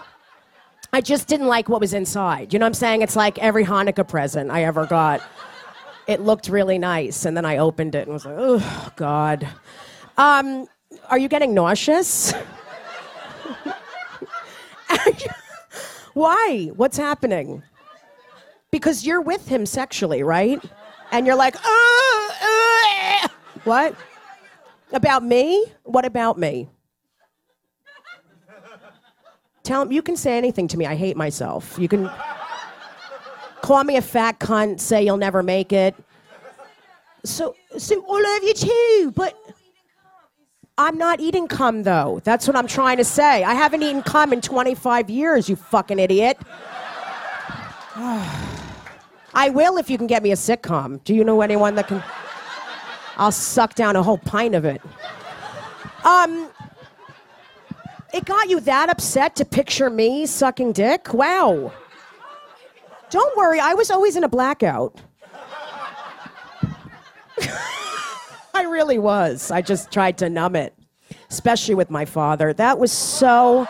[0.92, 2.52] I just didn't like what was inside.
[2.52, 3.02] You know what I'm saying?
[3.02, 5.20] It's like every Hanukkah present I ever got.
[6.06, 9.48] It looked really nice, and then I opened it and was like, oh God.
[10.16, 10.66] Um,
[11.08, 12.32] are you getting nauseous?
[16.14, 16.70] Why?
[16.76, 17.62] What's happening?
[18.70, 20.62] Because you're with him sexually, right?
[21.10, 23.28] And you're like, "Uh, uh."
[23.64, 23.94] what?
[24.92, 25.64] About me?
[25.84, 26.68] What about me?
[29.62, 30.86] Tell him you can say anything to me.
[30.86, 31.76] I hate myself.
[31.78, 32.10] You can
[33.60, 35.94] call me a fat cunt, say you'll never make it.
[37.24, 39.38] So, so all of you too, but
[40.76, 42.20] I'm not eating cum though.
[42.24, 43.44] That's what I'm trying to say.
[43.44, 46.38] I haven't eaten cum in 25 years, you fucking idiot.
[49.34, 51.02] I will if you can get me a sitcom.
[51.04, 52.02] Do you know anyone that can?
[53.16, 54.82] I'll suck down a whole pint of it.
[56.04, 56.50] Um,
[58.12, 61.12] it got you that upset to picture me sucking dick?
[61.14, 61.72] Wow.
[63.10, 65.00] Don't worry, I was always in a blackout.
[68.54, 69.50] I really was.
[69.50, 70.74] I just tried to numb it,
[71.30, 72.52] especially with my father.
[72.52, 73.66] That was so.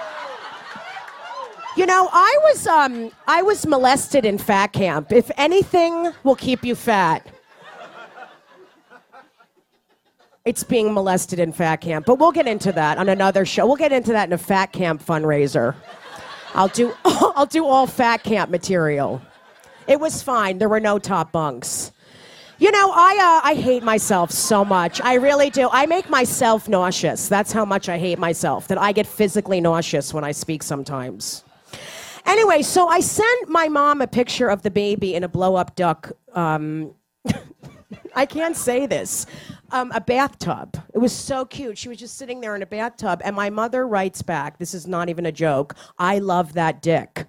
[1.77, 5.11] You know, I was um I was molested in fat camp.
[5.11, 7.27] If anything will keep you fat,
[10.45, 12.07] it's being molested in fat camp.
[12.07, 13.67] But we'll get into that on another show.
[13.67, 15.75] We'll get into that in a fat camp fundraiser.
[16.55, 19.23] I'll do I'll do all fat camp material.
[19.87, 20.59] It was fine.
[20.59, 21.93] There were no top bunks.
[22.59, 25.01] You know, I uh, I hate myself so much.
[25.01, 25.69] I really do.
[25.73, 27.29] I make myself nauseous.
[27.29, 28.69] That's how much I hate myself.
[28.69, 31.43] That I get physically nauseous when I speak sometimes.
[32.25, 35.75] Anyway, so I sent my mom a picture of the baby in a blow up
[35.75, 36.13] duck.
[36.35, 36.95] Um,
[38.15, 39.27] I can't say this.
[39.73, 40.77] Um, a bathtub.
[40.93, 41.79] It was so cute.
[41.79, 44.59] She was just sitting there in a bathtub, and my mother writes back.
[44.59, 45.75] This is not even a joke.
[45.99, 47.27] I love that dick.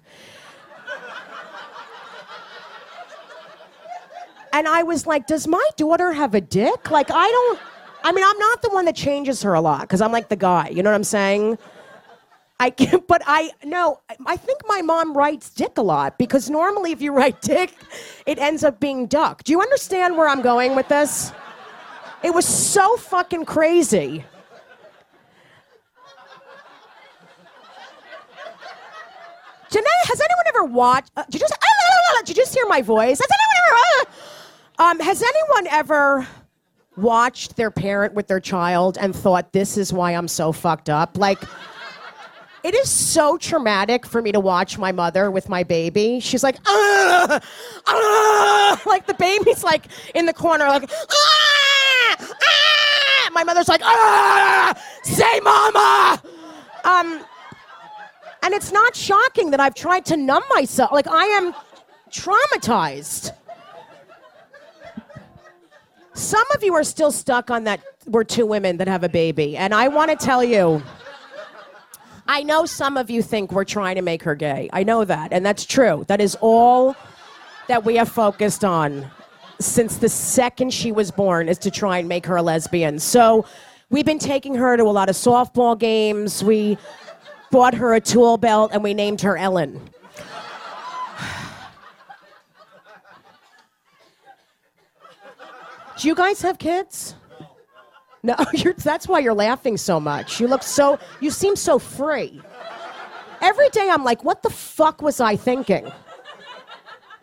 [4.52, 6.90] And I was like, does my daughter have a dick?
[6.90, 7.58] Like, I don't,
[8.04, 10.36] I mean, I'm not the one that changes her a lot because I'm like the
[10.36, 10.68] guy.
[10.68, 11.58] You know what I'm saying?
[12.60, 16.92] I can't, but I, no, I think my mom writes dick a lot because normally
[16.92, 17.74] if you write dick,
[18.26, 19.42] it ends up being duck.
[19.42, 21.32] Do you understand where I'm going with this?
[22.24, 24.24] It was so fucking crazy.
[29.70, 31.10] Janae, has anyone ever watched?
[31.16, 31.54] Uh, did you just?
[32.24, 33.18] did you just hear my voice?
[33.18, 34.10] Has anyone ever?
[34.78, 36.26] Uh, um, has anyone ever
[36.96, 41.18] watched their parent with their child and thought, "This is why I'm so fucked up"?
[41.18, 41.42] Like,
[42.64, 46.18] It is so traumatic for me to watch my mother with my baby.
[46.18, 46.56] She's like,
[48.86, 50.90] like the baby's like in the corner, like,
[52.20, 53.30] ah.
[53.32, 56.22] My mother's like, ah, say mama.
[56.84, 57.24] Um,
[58.42, 60.92] and it's not shocking that I've tried to numb myself.
[60.92, 61.54] Like I am
[62.10, 63.32] traumatized.
[66.12, 67.80] Some of you are still stuck on that.
[68.06, 69.56] We're two women that have a baby.
[69.56, 70.82] And I want to tell you,
[72.28, 74.70] I know some of you think we're trying to make her gay.
[74.72, 75.32] I know that.
[75.32, 76.04] And that's true.
[76.08, 76.94] That is all
[77.68, 79.10] that we have focused on
[79.60, 82.98] since the second she was born is to try and make her a lesbian.
[82.98, 83.44] So
[83.90, 86.42] we've been taking her to a lot of softball games.
[86.42, 86.76] We
[87.50, 89.80] bought her a tool belt and we named her Ellen.
[95.98, 97.14] Do you guys have kids?
[98.22, 98.34] No,
[98.78, 100.40] that's why you're laughing so much.
[100.40, 102.40] You look so, you seem so free.
[103.40, 105.92] Every day I'm like, what the fuck was I thinking?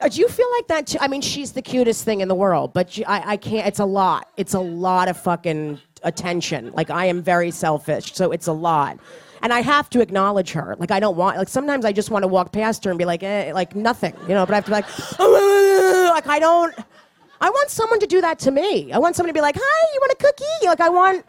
[0.01, 0.97] Uh, do you feel like that too?
[0.99, 3.85] I mean, she's the cutest thing in the world, but I, I can't, it's a
[3.85, 4.29] lot.
[4.35, 6.71] It's a lot of fucking attention.
[6.71, 8.97] Like, I am very selfish, so it's a lot.
[9.43, 10.75] And I have to acknowledge her.
[10.79, 13.05] Like, I don't want, like, sometimes I just want to walk past her and be
[13.05, 16.75] like, eh, like, nothing, you know, but I have to be like, like, I don't.
[17.43, 18.91] I want someone to do that to me.
[18.93, 21.25] I want someone to be like, "Hi, you want a cookie?" Like I want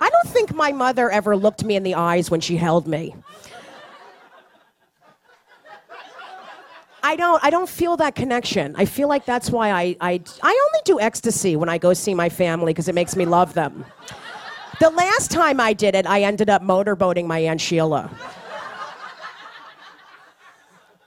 [0.00, 3.14] I don't think my mother ever looked me in the eyes when she held me.
[7.04, 8.74] I don't I don't feel that connection.
[8.76, 12.14] I feel like that's why I I I only do ecstasy when I go see
[12.14, 13.84] my family because it makes me love them.
[14.80, 18.10] The last time I did it, I ended up motorboating my Aunt Sheila.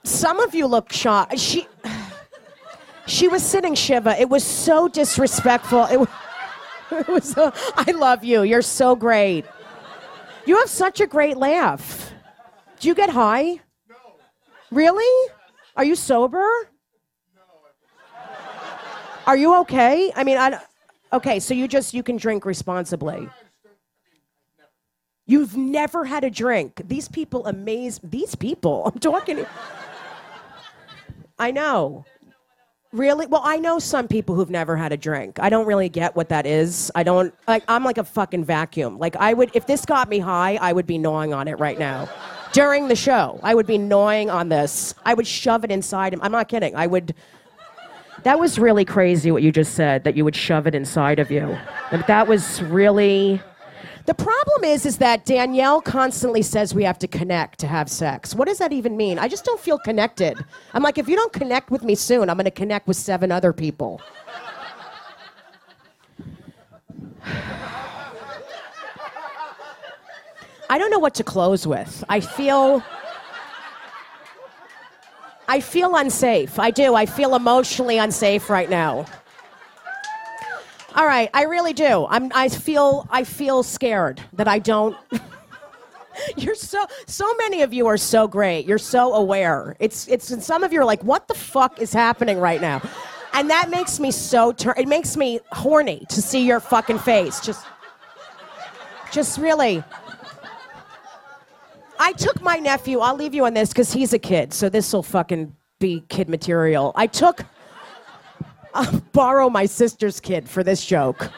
[0.04, 1.36] Some of you look shocked.
[1.36, 1.66] She
[3.06, 4.20] she was sitting Shiva.
[4.20, 5.86] It was so disrespectful.
[5.86, 6.08] It was,
[6.92, 8.42] it was so, I love you.
[8.44, 9.44] You're so great.
[10.46, 12.12] You have such a great laugh.
[12.78, 13.60] Do you get high?
[13.88, 13.96] No.
[14.70, 15.32] Really?
[15.78, 16.44] Are you sober?
[17.36, 17.42] No.
[19.28, 20.12] Are you okay?
[20.16, 20.60] I mean, I.
[21.12, 23.28] Okay, so you just you can drink responsibly.
[25.24, 26.82] You've never had a drink.
[26.84, 28.82] These people amaze these people.
[28.92, 29.46] I'm talking.
[31.38, 32.04] I know.
[32.90, 33.26] Really?
[33.26, 35.38] Well, I know some people who've never had a drink.
[35.38, 36.90] I don't really get what that is.
[36.96, 38.98] I don't like I'm like a fucking vacuum.
[38.98, 41.78] Like I would if this got me high, I would be gnawing on it right
[41.78, 42.08] now.
[42.52, 44.94] During the show, I would be gnawing on this.
[45.04, 46.20] I would shove it inside him.
[46.22, 46.74] I'm not kidding.
[46.74, 47.14] I would
[48.22, 51.30] That was really crazy what you just said that you would shove it inside of
[51.30, 51.56] you.
[52.06, 53.40] That was really
[54.08, 58.34] the problem is, is that Danielle constantly says we have to connect to have sex.
[58.34, 59.18] What does that even mean?
[59.18, 60.42] I just don't feel connected.
[60.72, 63.30] I'm like, if you don't connect with me soon, I'm going to connect with seven
[63.30, 64.00] other people.
[70.70, 72.04] I don't know what to close with.
[72.08, 72.82] I feel.
[75.50, 76.58] I feel unsafe.
[76.58, 76.94] I do.
[76.94, 79.06] I feel emotionally unsafe right now.
[80.94, 82.06] All right, I really do.
[82.10, 84.96] I'm, I feel I feel scared that I don't.
[86.36, 88.66] You're so so many of you are so great.
[88.66, 89.76] You're so aware.
[89.78, 92.82] It's it's and some of you are like, what the fuck is happening right now?
[93.32, 97.40] And that makes me so it makes me horny to see your fucking face.
[97.40, 97.64] Just
[99.12, 99.84] just really.
[101.98, 104.92] I took my nephew, I'll leave you on this because he's a kid, so this
[104.92, 106.92] will fucking be kid material.
[106.94, 107.44] I took
[109.12, 111.30] borrow my sister's kid for this joke.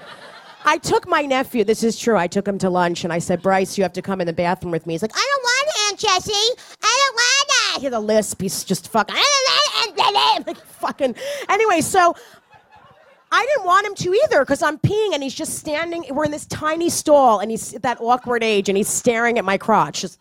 [0.65, 3.41] I took my nephew, this is true, I took him to lunch and I said,
[3.41, 4.95] Bryce, you have to come in the bathroom with me.
[4.95, 6.63] He's like, I don't want Aunt Jessie.
[6.83, 7.81] I don't want it.
[7.81, 9.17] Hear the lisp, he's just fucking,
[10.47, 11.15] Like, fucking.
[11.49, 12.15] Anyway, so
[13.33, 16.05] I didn't want him to either because I'm peeing and he's just standing.
[16.11, 19.45] We're in this tiny stall and he's at that awkward age and he's staring at
[19.45, 20.03] my crotch.
[20.03, 20.19] Just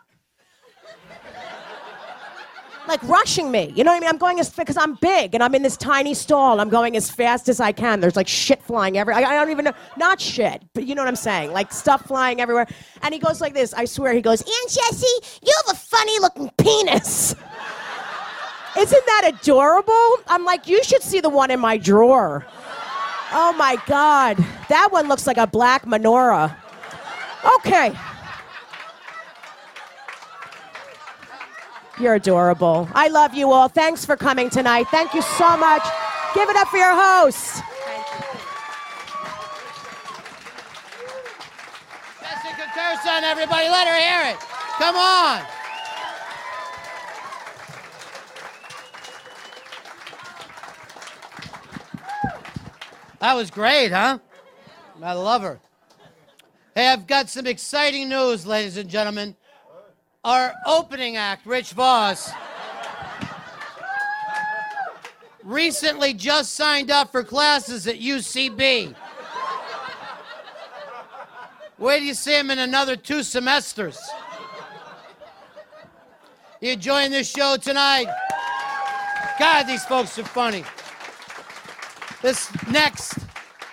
[2.90, 3.72] like rushing me.
[3.76, 4.10] You know what I mean?
[4.10, 6.60] I'm going as fast because I'm big and I'm in this tiny stall.
[6.60, 8.00] I'm going as fast as I can.
[8.00, 9.24] There's like shit flying everywhere.
[9.24, 11.54] I, I don't even know, not shit, but you know what I'm saying?
[11.54, 12.68] Like stuff flying everywhere.
[13.02, 13.74] And he goes like this.
[13.74, 17.36] I swear, he goes, Aunt Jessie, you have a funny looking penis.
[18.78, 20.18] Isn't that adorable?
[20.28, 22.46] I'm like, you should see the one in my drawer.
[23.32, 24.38] Oh my God.
[24.70, 26.56] That one looks like a black menorah.
[27.58, 27.94] Okay.
[32.00, 32.88] You're adorable.
[32.93, 33.68] I love you all.
[33.68, 34.88] Thanks for coming tonight.
[34.89, 35.84] Thank you so much.
[36.34, 37.62] Give it up for your hosts.
[42.22, 44.39] Jessica Kirson, everybody, let her hear it.
[44.78, 45.41] Come on.
[53.20, 54.20] That was great, huh?
[55.04, 55.60] I love her.
[56.76, 59.36] Hey, I've got some exciting news, ladies and gentlemen.
[60.30, 62.30] Our opening act, Rich Vos,
[65.44, 68.94] recently just signed up for classes at UCB.
[71.78, 73.98] Where do you see him in another two semesters.
[76.62, 78.06] You enjoying this show tonight?
[79.40, 80.64] God, these folks are funny.
[82.22, 83.18] This next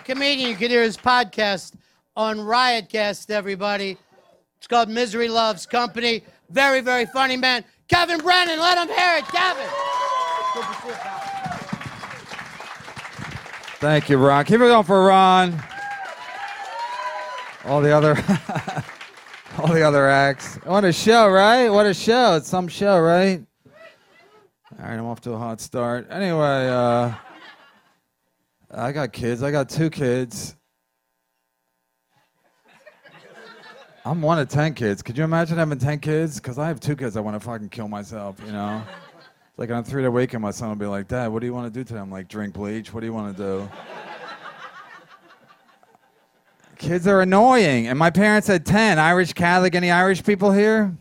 [0.04, 1.74] comedian, you can hear his podcast
[2.16, 3.98] on Riotcast, everybody.
[4.56, 6.24] It's called Misery Loves Company.
[6.50, 7.64] Very, very funny man.
[7.88, 9.24] Kevin Brennan, let him hear it.
[9.28, 9.66] Kevin.
[13.78, 14.44] Thank you, Ron.
[14.44, 15.62] Keep it going for Ron.
[17.66, 18.10] All the other,
[19.58, 20.56] all the other acts.
[20.64, 21.68] What a show, right?
[21.68, 22.36] What a show!
[22.36, 23.44] It's some show, right?
[24.78, 26.06] All right, I'm off to a hot start.
[26.10, 27.12] Anyway, uh,
[28.70, 29.42] I got kids.
[29.42, 30.56] I got two kids.
[34.06, 35.02] I'm one of ten kids.
[35.02, 36.36] Could you imagine having ten kids?
[36.36, 37.16] Because I have two kids.
[37.16, 38.36] I want to fucking kill myself.
[38.46, 38.80] You know.
[39.56, 41.72] Like on three day weekend, my son will be like, "Dad, what do you want
[41.72, 43.68] to do today?" I'm like, "Drink bleach." What do you want to do?
[46.78, 49.00] Kids are annoying, and my parents had ten.
[49.00, 49.74] Irish Catholic.
[49.74, 50.96] Any Irish people here?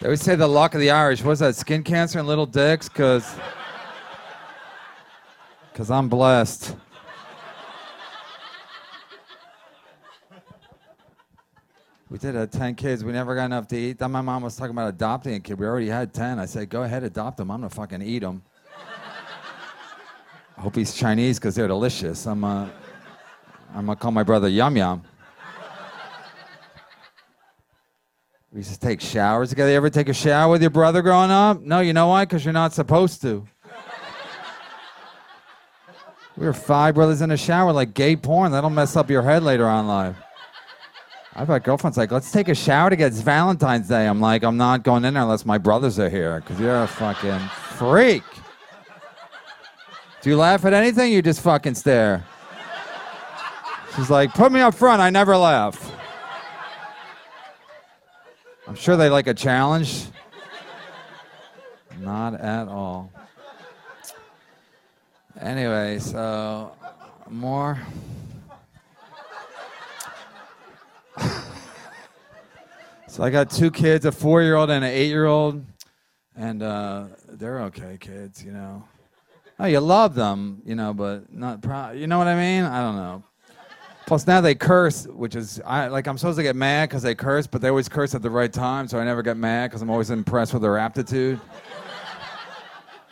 [0.00, 1.22] They always say the luck of the Irish.
[1.22, 1.54] What's that?
[1.54, 2.88] Skin cancer and little dicks?
[2.88, 3.32] Cause,
[5.72, 6.74] cause I'm blessed.
[12.10, 13.02] We did have 10 kids.
[13.02, 13.98] We never got enough to eat.
[13.98, 15.58] Then my mom was talking about adopting a kid.
[15.58, 16.38] We already had 10.
[16.38, 17.50] I said, go ahead, adopt them.
[17.50, 18.42] I'm going to fucking eat them.
[20.56, 22.26] I hope he's Chinese because they're delicious.
[22.26, 22.68] I'm, uh,
[23.74, 25.02] I'm going to call my brother Yum Yum.
[28.52, 29.70] We used to take showers together.
[29.70, 31.60] You ever take a shower with your brother growing up?
[31.60, 32.24] No, you know why?
[32.24, 33.44] Because you're not supposed to.
[36.36, 38.52] We were five brothers in a shower like gay porn.
[38.52, 40.16] That'll mess up your head later on life.
[41.36, 43.12] I've got girlfriends like, let's take a shower together.
[43.12, 44.06] It's Valentine's Day.
[44.06, 46.86] I'm like, I'm not going in there unless my brothers are here, because you're a
[46.86, 47.40] fucking
[47.76, 48.22] freak.
[50.22, 51.12] Do you laugh at anything?
[51.12, 52.24] You just fucking stare.
[53.96, 55.02] She's like, put me up front.
[55.02, 55.92] I never laugh.
[58.66, 60.06] I'm sure they like a challenge.
[62.00, 63.12] Not at all.
[65.40, 66.72] Anyway, so
[67.28, 67.78] more.
[73.14, 75.64] So I got two kids, a four-year-old and an eight-year-old,
[76.34, 78.82] and uh, they're okay kids, you know.
[79.60, 81.96] Oh, you love them, you know, but not proud.
[81.96, 82.64] You know what I mean?
[82.64, 83.22] I don't know.
[84.04, 87.14] Plus now they curse, which is I like I'm supposed to get mad because they
[87.14, 89.80] curse, but they always curse at the right time, so I never get mad because
[89.80, 91.40] I'm always impressed with their aptitude.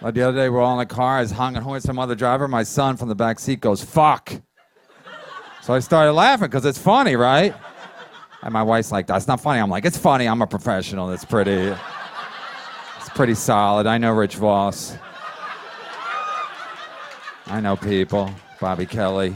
[0.01, 1.19] Like the other day, we're all in the car.
[1.19, 2.49] I was honking horn at some other driver.
[2.49, 4.33] My son from the back seat goes, "Fuck."
[5.61, 7.55] So I started laughing because it's funny, right?
[8.43, 9.61] And my wife's like, that's not funny.
[9.61, 10.27] I'm like, it's funny.
[10.27, 11.13] I'm a professional.
[11.13, 11.75] It's pretty,
[12.99, 13.87] it's pretty solid.
[13.87, 14.97] I know Rich Vos.
[17.47, 18.31] I know people.
[18.61, 19.35] Bobby Kelly.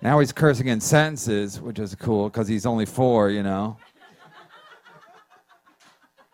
[0.00, 3.76] Now he's cursing in sentences, which is cool because he's only four, you know.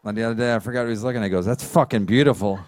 [0.05, 1.25] And the other day, I forgot what he was looking at.
[1.25, 2.61] He goes, that's fucking beautiful.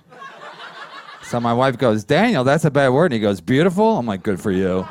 [1.23, 3.07] So my wife goes, Daniel, that's a bad word.
[3.07, 3.99] And he goes, beautiful?
[3.99, 4.89] I'm like, good for you.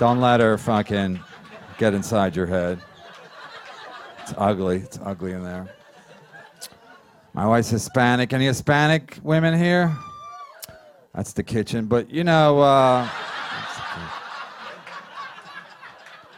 [0.00, 1.20] Don't let her fucking
[1.76, 2.80] get inside your head.
[4.22, 4.78] It's ugly.
[4.78, 5.68] It's ugly in there.
[7.34, 8.32] My wife's Hispanic.
[8.32, 9.94] Any Hispanic women here?
[11.14, 11.84] That's the kitchen.
[11.84, 13.10] But you know, uh,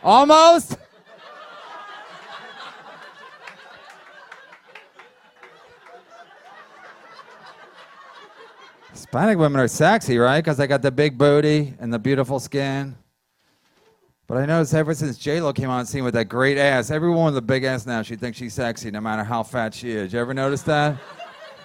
[0.03, 0.77] almost.
[8.91, 10.41] Hispanic women are sexy, right?
[10.41, 12.97] Because they got the big booty and the beautiful skin.
[14.33, 17.11] But I noticed ever since J Lo came on scene with that great ass, every
[17.11, 19.91] woman with a big ass now, she thinks she's sexy no matter how fat she
[19.91, 20.15] is.
[20.15, 20.97] You ever notice that?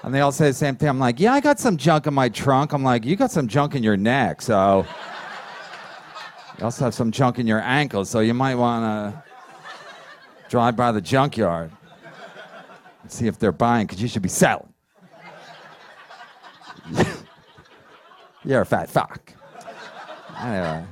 [0.03, 0.89] And they all say the same thing.
[0.89, 2.73] I'm like, yeah, I got some junk in my trunk.
[2.73, 4.85] I'm like, you got some junk in your neck, so.
[6.57, 9.23] You also have some junk in your ankles, so you might want to
[10.49, 11.71] drive by the junkyard
[13.01, 14.73] and see if they're buying, because you should be selling.
[18.43, 19.31] You're a fat fuck.
[20.37, 20.85] Anyway.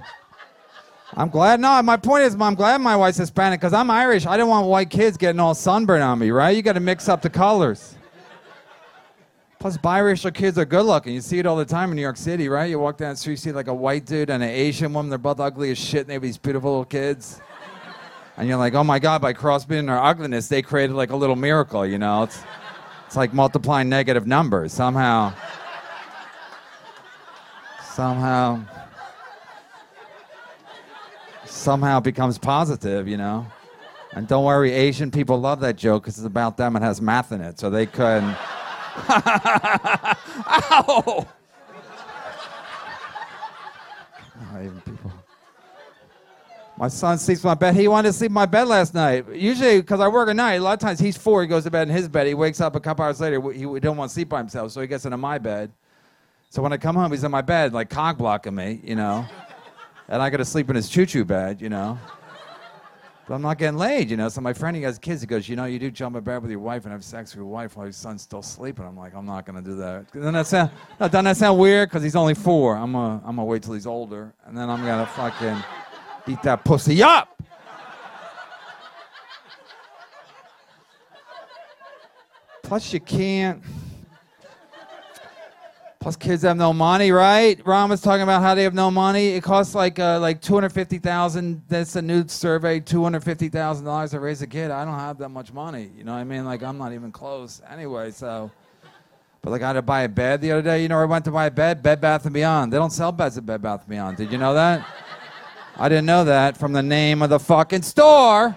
[1.18, 1.62] I'm glad.
[1.62, 4.26] No, my point is, I'm glad my wife's Hispanic because I'm Irish.
[4.26, 6.56] I don't want white kids getting all sunburned on me, right?
[6.56, 7.96] You got to mix up the colors.
[9.60, 11.14] Plus, biracial kids are good looking.
[11.14, 12.70] You see it all the time in New York City, right?
[12.70, 15.10] You walk down the street, you see like a white dude and an Asian woman.
[15.10, 17.42] They're both ugly as shit, and they have these beautiful little kids.
[18.38, 21.38] And you're like, oh my God, by crossbreeding their ugliness, they created like a little
[21.38, 22.24] miracle, you know?
[22.24, 22.44] It's,
[23.08, 24.74] it's like multiplying negative numbers.
[24.74, 25.34] Somehow,
[27.82, 28.60] somehow.
[31.56, 33.46] Somehow becomes positive, you know.
[34.14, 37.32] And don't worry, Asian people love that joke because it's about them and has math
[37.32, 38.36] in it, so they couldn't.
[40.48, 41.28] Ow!
[44.56, 45.12] Even people.
[46.78, 47.76] My son sleeps in my bed.
[47.76, 49.26] He wanted to sleep in my bed last night.
[49.34, 51.72] Usually, because I work at night, a lot of times he's four, he goes to
[51.72, 52.28] bed in his bed.
[52.28, 53.42] He wakes up a couple hours later.
[53.52, 55.72] He, he don't want to sleep by himself, so he gets into my bed.
[56.50, 59.26] So when I come home, he's in my bed, like cock blocking me, you know.
[60.08, 61.98] And I got to sleep in his choo choo bed, you know.
[63.28, 64.30] But I'm not getting laid, you know.
[64.30, 65.22] So my friend, he has kids.
[65.22, 67.32] He goes, you know, you do jump in bed with your wife and have sex
[67.32, 68.86] with your wife while your son's still sleeping.
[68.86, 70.12] I'm like, I'm not gonna do that.
[70.12, 71.90] Doesn't that sound, doesn't that sound weird?
[71.90, 72.76] Because he's only four.
[72.76, 75.58] I'm gonna, I'm gonna wait till he's older, and then I'm gonna fucking
[76.28, 77.42] beat that pussy up.
[82.62, 83.62] Plus, you can't.
[86.06, 87.60] Plus, kids have no money, right?
[87.66, 89.30] Ron was talking about how they have no money.
[89.30, 91.64] It costs like uh, like two hundred fifty thousand.
[91.68, 92.80] That's a new survey.
[92.80, 94.70] Two hundred fifty thousand dollars to raise a kid.
[94.70, 95.90] I don't have that much money.
[95.98, 96.46] You know what I mean?
[96.46, 98.12] Like I'm not even close anyway.
[98.12, 98.52] So,
[99.42, 100.84] but like I had to buy a bed the other day.
[100.84, 101.82] You know, I went to buy a bed.
[101.82, 102.72] Bed Bath and Beyond.
[102.72, 104.18] They don't sell beds at Bed Bath and Beyond.
[104.18, 104.88] Did you know that?
[105.76, 108.56] I didn't know that from the name of the fucking store.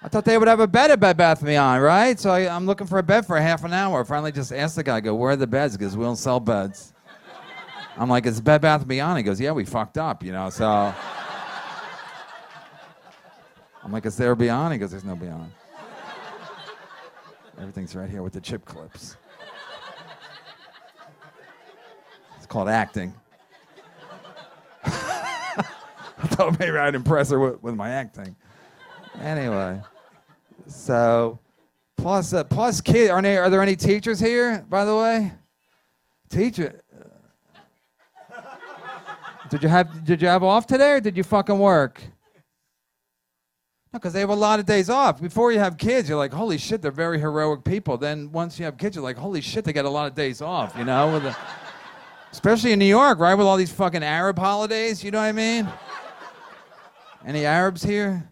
[0.00, 2.18] I thought they would have a bed at Bed Bath & Beyond, right?
[2.20, 4.04] So I, I'm looking for a bed for half an hour.
[4.04, 5.76] Finally, just asked the guy, I go, where are the beds?
[5.76, 6.92] Because we don't sell beds.
[7.96, 9.18] I'm like, it's Bed Bath & Beyond.
[9.18, 10.94] He goes, yeah, we fucked up, you know, so.
[13.82, 14.72] I'm like, is there Beyond?
[14.72, 15.50] He goes, there's no Beyond.
[17.58, 19.16] Everything's right here with the chip clips.
[22.36, 23.12] It's called acting.
[24.84, 25.64] I
[26.26, 28.36] thought maybe I'd impress her with, with my acting.
[29.20, 29.80] Anyway,
[30.66, 31.38] so
[31.96, 33.10] plus uh, plus kid.
[33.10, 34.64] Are there, are there any teachers here?
[34.68, 35.32] By the way,
[36.30, 36.82] teacher.
[39.50, 42.00] Did you have Did you have off today, or did you fucking work?
[43.92, 45.20] No, because they have a lot of days off.
[45.20, 47.96] Before you have kids, you're like, holy shit, they're very heroic people.
[47.96, 50.42] Then once you have kids, you're like, holy shit, they get a lot of days
[50.42, 50.76] off.
[50.76, 51.34] You know,
[52.30, 55.02] especially in New York, right, with all these fucking Arab holidays.
[55.02, 55.66] You know what I mean?
[57.24, 58.28] Any Arabs here?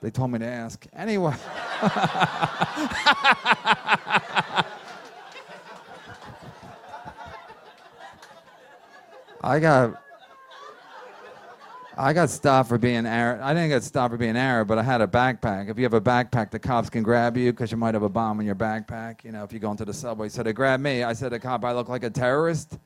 [0.00, 0.86] They told me to ask.
[0.92, 1.34] Anyway.
[9.40, 10.02] I got
[11.96, 13.40] I got stopped for being Arab.
[13.42, 15.68] I didn't get stopped for being Arab, but I had a backpack.
[15.68, 18.08] If you have a backpack, the cops can grab you because you might have a
[18.08, 19.24] bomb in your backpack.
[19.24, 20.28] You know, if you go into the subway.
[20.28, 21.02] So they grabbed me.
[21.02, 22.78] I said, "The cop, I look like a terrorist."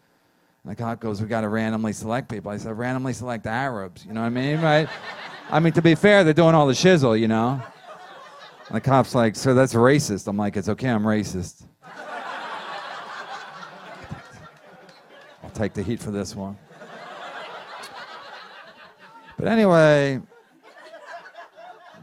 [0.64, 4.06] And the cop goes, "We got to randomly select people." I said, "Randomly select Arabs."
[4.06, 4.88] You know what I mean, right?
[5.50, 7.60] I mean, to be fair, they're doing all the shizzle, you know.
[8.68, 11.66] And the cop's like, "Sir, that's racist." I'm like, "It's okay, I'm racist."
[15.42, 16.56] I'll take the heat for this one.
[19.36, 20.20] But anyway,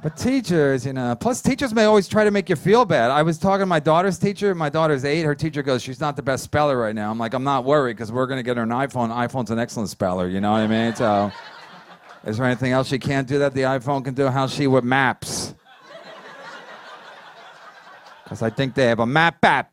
[0.04, 3.12] but teachers, you know, plus teachers may always try to make you feel bad.
[3.12, 4.54] I was talking to my daughter's teacher.
[4.54, 5.24] My daughter's eight.
[5.24, 7.98] Her teacher goes, "She's not the best speller right now." I'm like, "I'm not worried
[7.98, 9.10] because we're gonna get her an iPhone.
[9.10, 10.28] iPhone's an excellent speller.
[10.28, 11.32] You know what I mean?" So,
[12.26, 14.28] is there anything else she can't do that the iPhone can do?
[14.28, 15.54] How she with maps?
[18.24, 19.72] Because I think they have a map app.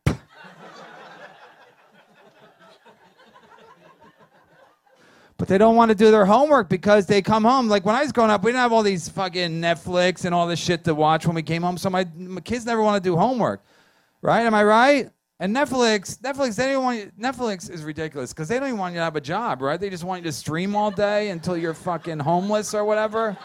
[5.39, 7.69] But they don't want to do their homework because they come home.
[7.69, 10.47] Like when I was growing up, we didn't have all these fucking Netflix and all
[10.47, 11.77] this shit to watch when we came home.
[11.77, 13.63] So my, my kids never want to do homework,
[14.23, 14.47] right?
[14.47, 15.11] Am I right?
[15.39, 18.95] And Netflix, Netflix, they don't want you, Netflix is ridiculous because they don't even want
[18.95, 19.79] you to have a job, right?
[19.79, 23.37] They just want you to stream all day until you're fucking homeless or whatever.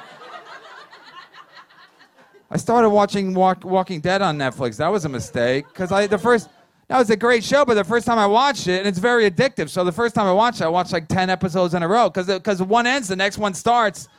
[2.49, 4.77] I started watching Walk, Walking Dead on Netflix.
[4.77, 6.49] That was a mistake because I the first
[6.87, 9.29] that was a great show, but the first time I watched it, and it's very
[9.29, 9.69] addictive.
[9.69, 12.09] So the first time I watched it, I watched like ten episodes in a row
[12.09, 14.09] because because one ends, the next one starts.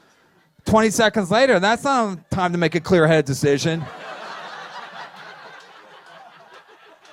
[0.65, 3.85] Twenty seconds later, that's not time to make a clear-headed decision.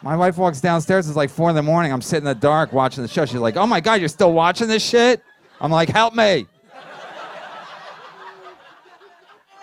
[0.02, 1.08] My wife walks downstairs.
[1.08, 1.92] It's like four in the morning.
[1.92, 3.26] I'm sitting in the dark watching the show.
[3.26, 5.22] She's like, "Oh my god, you're still watching this shit?"
[5.60, 6.48] I'm like, "Help me!"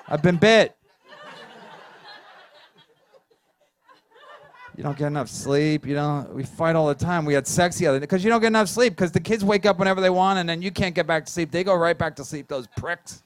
[0.08, 0.76] I've been bit.
[4.76, 5.86] You don't get enough sleep.
[5.86, 6.34] You don't.
[6.34, 7.24] We fight all the time.
[7.24, 9.42] We had sex the other day because you don't get enough sleep because the kids
[9.42, 11.50] wake up whenever they want and then you can't get back to sleep.
[11.50, 12.46] They go right back to sleep.
[12.46, 13.22] Those pricks.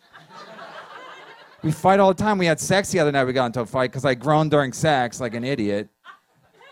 [1.65, 2.39] we fight all the time.
[2.39, 3.25] We had sex the other night.
[3.25, 5.89] We got into a fight because I groaned during sex like an idiot.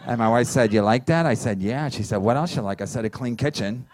[0.06, 2.62] And my wife said, "You like that?" I said, "Yeah." She said, "What else you
[2.62, 3.86] like?" I said, "A clean kitchen."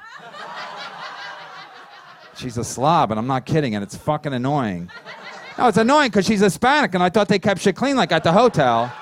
[2.36, 4.90] She's a slob, and I'm not kidding, and it's fucking annoying.
[5.56, 8.24] No, it's annoying because she's Hispanic, and I thought they kept shit clean like at
[8.24, 8.92] the hotel.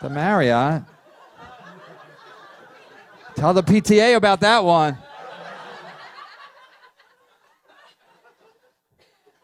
[0.00, 0.82] The Marriott.
[3.36, 4.98] Tell the PTA about that one.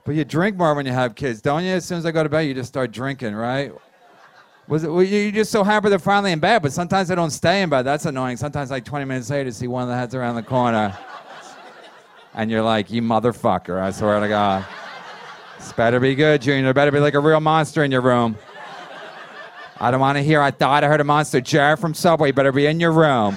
[0.05, 1.73] But you drink more when you have kids, don't you?
[1.73, 3.73] As soon as I go to bed, you just start drinking, right?
[4.69, 4.93] Was it?
[4.93, 7.63] Well, you- you're just so happy they're finally in bed, but sometimes they don't stay
[7.63, 7.83] in bed.
[7.83, 8.37] That's annoying.
[8.37, 10.97] Sometimes, like 20 minutes later, see one of the heads around the corner,
[12.35, 14.65] and you're like, "You motherfucker!" I swear to God.
[15.59, 16.65] This better be good, Junior.
[16.65, 18.37] There better be like a real monster in your room.
[19.81, 20.41] I don't want to hear.
[20.43, 21.41] I thought I heard a monster.
[21.41, 23.37] Jared from Subway better be in your room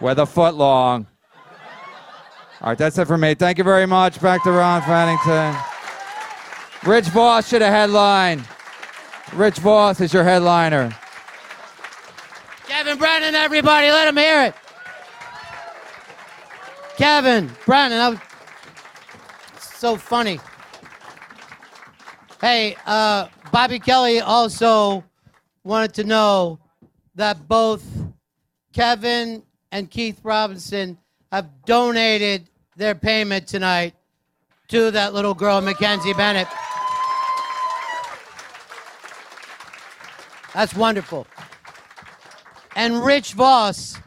[0.00, 1.06] with a foot long.
[2.60, 3.34] All right, that's it for me.
[3.34, 4.20] Thank you very much.
[4.20, 5.56] Back to Ron Bennington.
[6.84, 8.44] Rich Vos should have headline.
[9.32, 10.96] Rich Vos is your headliner.
[12.66, 14.54] Kevin Brennan, everybody, let him hear it.
[16.96, 18.22] Kevin Brennan, that
[19.58, 20.38] so funny.
[22.40, 25.02] Hey, uh, Bobby Kelly also
[25.64, 26.58] wanted to know
[27.14, 27.84] that both
[28.72, 30.98] Kevin and Keith Robinson
[31.32, 33.94] have donated their payment tonight
[34.68, 36.48] to that little girl, Mackenzie Bennett.
[40.54, 41.26] That's wonderful.
[42.76, 43.98] And Rich Vos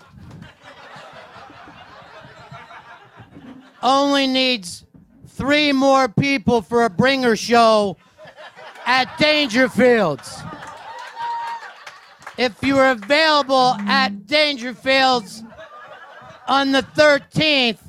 [3.84, 4.86] only needs
[5.28, 7.98] three more people for a bringer show
[8.86, 10.44] at Dangerfields.
[12.38, 15.46] If you are available at Dangerfields
[16.48, 17.80] on the 13th,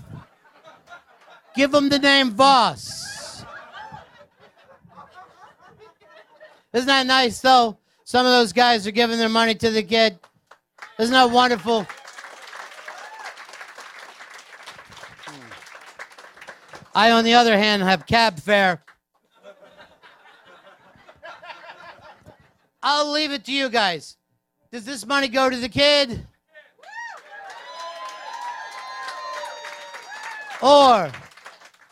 [1.54, 3.44] give them the name Vos.
[6.72, 7.77] Isn't that nice, though?
[8.08, 10.18] Some of those guys are giving their money to the kid.
[10.98, 11.86] Isn't that wonderful?
[16.94, 18.82] I, on the other hand, have cab fare.
[22.82, 24.16] I'll leave it to you guys.
[24.72, 26.26] Does this money go to the kid?
[30.62, 31.12] Or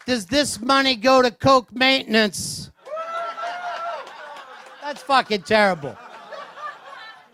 [0.06, 2.70] does this money go to Coke maintenance?
[4.80, 5.94] That's fucking terrible.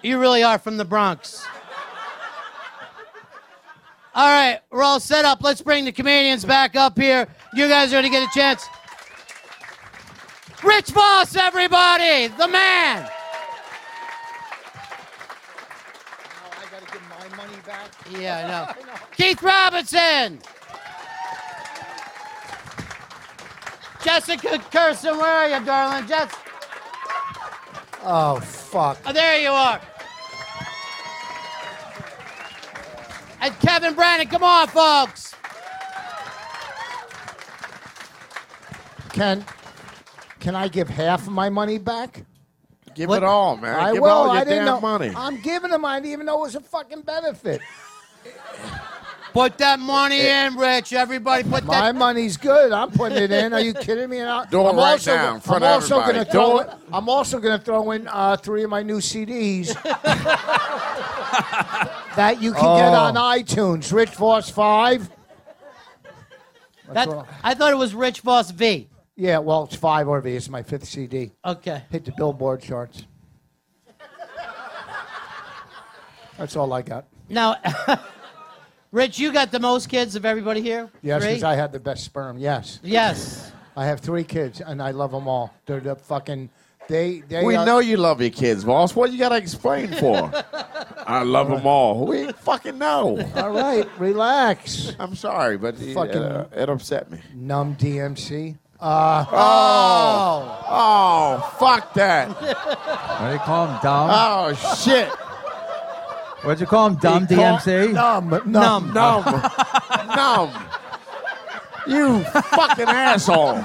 [0.02, 1.46] You really are from the Bronx.
[4.14, 5.42] All right, we're all set up.
[5.42, 7.26] Let's bring the comedians back up here.
[7.54, 8.66] You guys are going to get a chance?
[10.62, 13.08] Rich Vos, everybody, the man.
[16.50, 17.90] I gotta give my money back.
[18.10, 18.94] Yeah, I know.
[19.16, 20.40] Keith Robinson.
[24.04, 26.06] Jessica Kirson, where are you, darling?
[26.06, 26.32] Jess.
[28.04, 28.98] Oh fuck.
[29.06, 29.80] Oh, there you are.
[33.42, 35.34] And Kevin Brennan, come on, folks.
[39.12, 39.44] Can
[40.40, 42.24] can I give half of my money back?
[42.94, 43.74] Give What- it all, man.
[43.78, 44.10] I Give will.
[44.10, 44.80] all your I didn't damn know.
[44.80, 45.12] money.
[45.16, 45.84] I'm giving them.
[45.84, 47.60] I didn't even know it was a fucking benefit.
[49.32, 50.92] Put that money in, Rich.
[50.92, 51.94] Everybody put that My that.
[51.98, 52.70] money's good.
[52.70, 53.52] I'm putting it in.
[53.54, 54.18] Are you kidding me?
[54.18, 56.30] And I, Do it I'm right also, now in front I'm of also everybody.
[56.30, 56.62] gonna throw.
[56.64, 59.72] Do In, I'm also going to throw in uh, three of my new CDs
[62.16, 63.04] that you can get Oh.
[63.04, 63.90] on iTunes.
[63.92, 65.08] Rich Vos Five.
[66.92, 67.26] that all.
[67.42, 68.88] I thought it was Rich Vos V.
[69.16, 70.36] Yeah, well, it's five or V.
[70.36, 71.32] It's my fifth CD.
[71.44, 71.82] Okay.
[71.90, 73.04] Hit the Billboard charts.
[76.38, 77.06] That's all I got.
[77.28, 77.56] Now,
[78.92, 80.90] Rich, you got the most kids of everybody here.
[81.02, 82.38] Yes, because I had the best sperm.
[82.38, 83.50] Yes, Yes.
[83.74, 85.50] I have three kids, and I love them all.
[85.64, 86.50] They're the fucking.
[86.88, 87.42] They they.
[87.42, 88.94] we are, know you love your kids, boss.
[88.94, 90.30] What you gotta explain for?
[91.06, 92.06] I love them all.
[92.06, 93.18] We fucking know.
[93.34, 94.94] All right, relax.
[94.98, 97.18] I'm sorry, but it, Fucking- uh, it upset me.
[97.34, 98.58] Numb DMC.
[98.78, 102.28] Uh, Oh, oh, fuck that.
[102.28, 103.78] What do you call him?
[103.82, 104.10] Dumb?
[104.12, 104.52] Oh
[104.84, 105.08] shit.
[106.42, 106.96] What'd you call him?
[106.96, 107.92] Dumb DMC?
[107.92, 108.92] numb, numb, Numb.
[108.92, 109.42] Numb.
[110.16, 110.50] Numb.
[111.86, 113.64] You fucking asshole.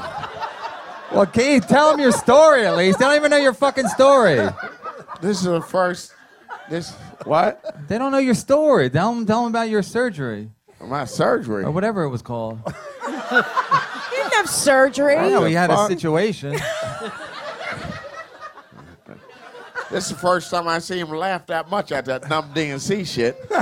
[1.14, 3.00] Well, Keith, tell him your story at least.
[3.00, 4.48] They don't even know your fucking story.
[5.22, 6.14] This is the first.
[6.70, 6.92] This
[7.24, 7.88] what?
[7.88, 8.90] They don't know your story.
[8.90, 10.50] Tell them, tell them about your surgery
[10.82, 11.64] My surgery.
[11.64, 12.60] or whatever it was called.
[13.30, 13.44] You
[14.24, 15.16] didn't have surgery.
[15.18, 15.90] I know he had a fuck?
[15.90, 16.54] situation.
[19.90, 23.08] This is the first time I see him laugh that much at that numb DNC
[23.08, 23.50] shit.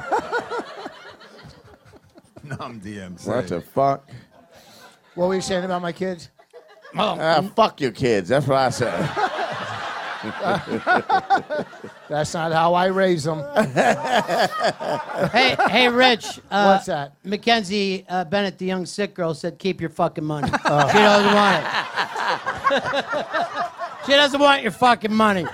[2.47, 3.27] Dumb DMC.
[3.27, 4.09] What the fuck?
[5.15, 6.29] What were you saying about my kids?
[6.95, 8.29] Ah, fuck your kids.
[8.29, 9.09] That's what I said.
[12.09, 13.43] That's not how I raise them.
[15.31, 16.39] Hey, hey, Rich.
[16.51, 17.13] Uh, What's that?
[17.23, 20.47] Mackenzie uh, Bennett, the young sick girl, said, "Keep your fucking money.
[20.47, 23.25] She doesn't want it.
[24.05, 25.45] she doesn't want your fucking money."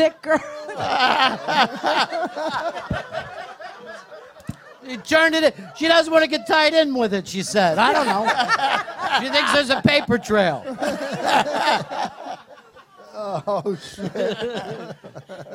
[0.00, 0.38] The sick girl.
[4.88, 5.44] She turned it.
[5.44, 5.52] In.
[5.76, 7.28] She doesn't want to get tied in with it.
[7.28, 7.76] She said.
[7.78, 8.26] I don't know.
[9.20, 10.64] she thinks there's a paper trail.
[13.22, 14.10] Oh shit!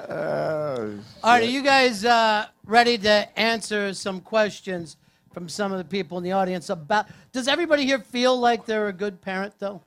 [0.07, 4.97] Oh, All right, are you guys uh, ready to answer some questions
[5.33, 7.07] from some of the people in the audience about?
[7.31, 9.81] Does everybody here feel like they're a good parent, though?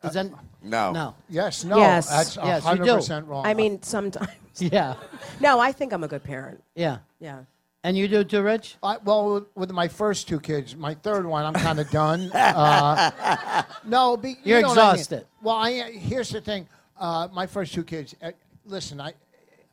[0.00, 0.26] Does that?
[0.64, 0.92] No.
[0.92, 1.14] No.
[1.28, 2.08] Yes, no, Yes.
[2.08, 2.94] that's Yes, you hundred do.
[2.96, 3.46] percent wrong.
[3.46, 4.30] I mean, sometimes.
[4.58, 4.94] Yeah.
[5.40, 6.62] No, I think I'm a good parent.
[6.76, 6.98] Yeah.
[7.18, 7.40] Yeah.
[7.82, 8.76] And you do too, Rich?
[8.84, 12.30] I, well, with, with my first two kids, my third one, I'm kind of done.
[12.34, 14.90] Uh, no, be, you You're know what I mean.
[14.94, 15.26] exhausted.
[15.42, 16.68] Well, I, here's the thing.
[16.96, 18.14] Uh, my first two kids.
[18.22, 18.30] Uh,
[18.64, 19.14] listen, I,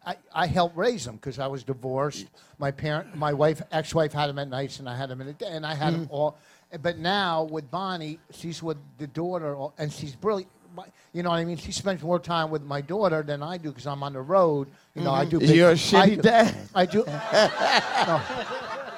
[0.03, 2.25] I, I helped raise them because I was divorced.
[2.57, 5.33] My parent, my wife, ex-wife had them at nights, and I had them in the
[5.33, 6.37] day, and I had them all.
[6.81, 10.49] But now with Bonnie, she's with the daughter, all- and she's brilliant.
[10.76, 11.57] My- You know what I mean?
[11.57, 14.67] She spends more time with my daughter than I do because I'm on the road.
[14.95, 15.39] You know, I do.
[15.39, 16.55] big- You're a I shitty do- dad.
[16.74, 17.03] I do.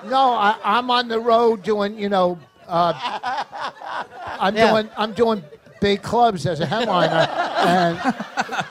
[0.10, 2.94] No, I, I'm on the road doing, you know, uh,
[4.40, 4.70] I'm Yeah.
[4.72, 5.44] doing, I'm doing
[5.80, 8.66] big clubs as a headliner, and,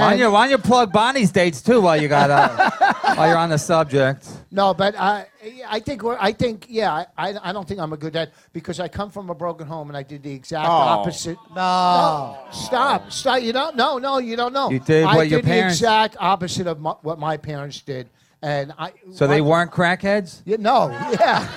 [0.00, 2.70] Why don't you, why don't you plug Bonnie's dates too while you got uh,
[3.14, 4.26] while you're on the subject?
[4.50, 5.26] no, but I,
[5.68, 8.78] I think we're, I think, yeah, I, I don't think I'm a good dad because
[8.80, 10.72] I come from a broken home and I did the exact Oh.
[10.72, 11.38] opposite.
[11.54, 12.38] No.
[12.52, 13.42] Stop, stop!
[13.42, 14.70] You don't, no, no, you don't know.
[14.70, 18.08] You did I what your did the exact opposite of my, what my parents did,
[18.42, 18.92] and I.
[19.12, 20.42] So they what- weren't crackheads.
[20.44, 20.88] Yeah, no,
[21.20, 21.48] yeah.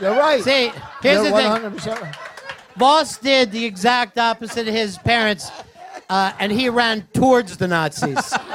[0.00, 0.42] You're right.
[0.42, 0.72] See,
[1.02, 1.70] here's You're the thing.
[1.72, 2.14] 100% right.
[2.76, 5.50] Vos did the exact opposite of his parents,
[6.08, 8.32] uh, and he ran towards the Nazis.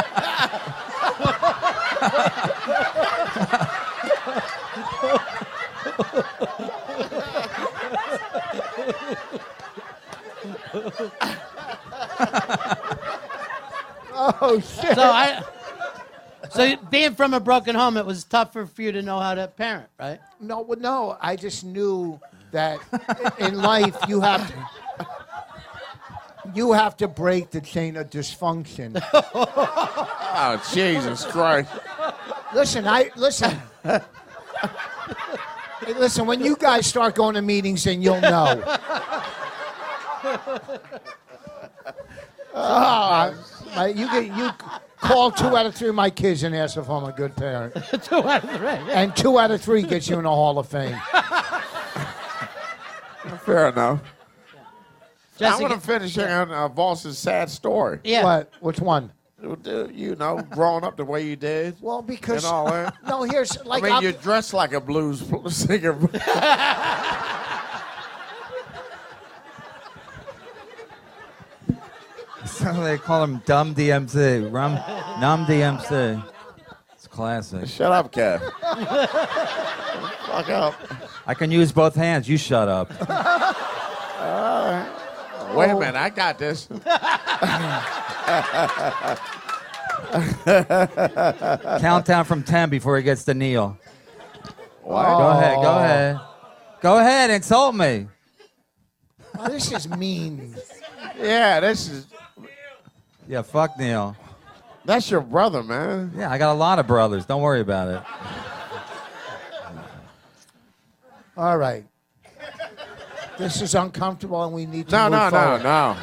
[14.23, 14.95] Oh shit!
[14.95, 15.43] So I.
[16.51, 19.47] So being from a broken home, it was tougher for you to know how to
[19.47, 20.19] parent, right?
[20.39, 21.17] No, well, no.
[21.21, 22.19] I just knew
[22.51, 22.79] that
[23.39, 25.07] in life you have to,
[26.53, 29.01] you have to break the chain of dysfunction.
[30.33, 31.69] Oh, Jesus Christ.
[32.55, 33.51] listen, I listen.
[33.83, 33.99] Hey,
[35.97, 38.63] listen, when you guys start going to meetings, then you'll know.
[42.53, 43.33] Ah,
[43.75, 44.49] I- you get you
[44.99, 47.73] call two out of three of my kids and ask if I'm a good parent,
[48.03, 48.67] Two out of three.
[48.93, 50.97] and two out of three gets you in the Hall of Fame.
[53.45, 54.01] Fair enough.
[55.43, 57.99] I want to finish on uh, Vos's sad story.
[58.03, 58.23] yeah.
[58.23, 58.51] What?
[58.59, 59.11] Which one?
[59.41, 61.75] You know, growing up the way you did.
[61.81, 62.95] Well, because And all that.
[63.07, 65.23] no, here's I like mean, I'm- you're dressed like a blues
[65.55, 65.97] singer.
[72.45, 74.73] So they call him Dumb DMC, Rum,
[75.19, 76.23] Numb DMC.
[76.93, 77.67] It's classic.
[77.67, 78.39] Shut up, Kev.
[80.27, 80.73] Fuck up.
[81.27, 82.27] I can use both hands.
[82.27, 82.91] You shut up.
[85.55, 85.79] Wait a oh.
[85.79, 86.67] minute, I got this.
[91.81, 93.77] Countdown from ten before he gets to kneel.
[94.83, 95.05] What?
[95.05, 95.55] Go ahead.
[95.55, 95.77] Go oh.
[95.77, 96.19] ahead.
[96.81, 97.29] Go ahead.
[97.29, 98.07] Insult me.
[99.37, 100.55] Oh, this is mean.
[101.17, 102.07] Yeah, this is
[103.27, 103.41] Yeah.
[103.41, 104.15] Fuck Neil.
[104.85, 106.11] that's your brother, man.
[106.15, 107.25] Yeah, I got a lot of brothers.
[107.25, 108.03] Don't worry about it.
[111.37, 111.85] All right.
[113.41, 115.63] This is uncomfortable, and we need to No, move no, no, forward.
[115.63, 115.97] no.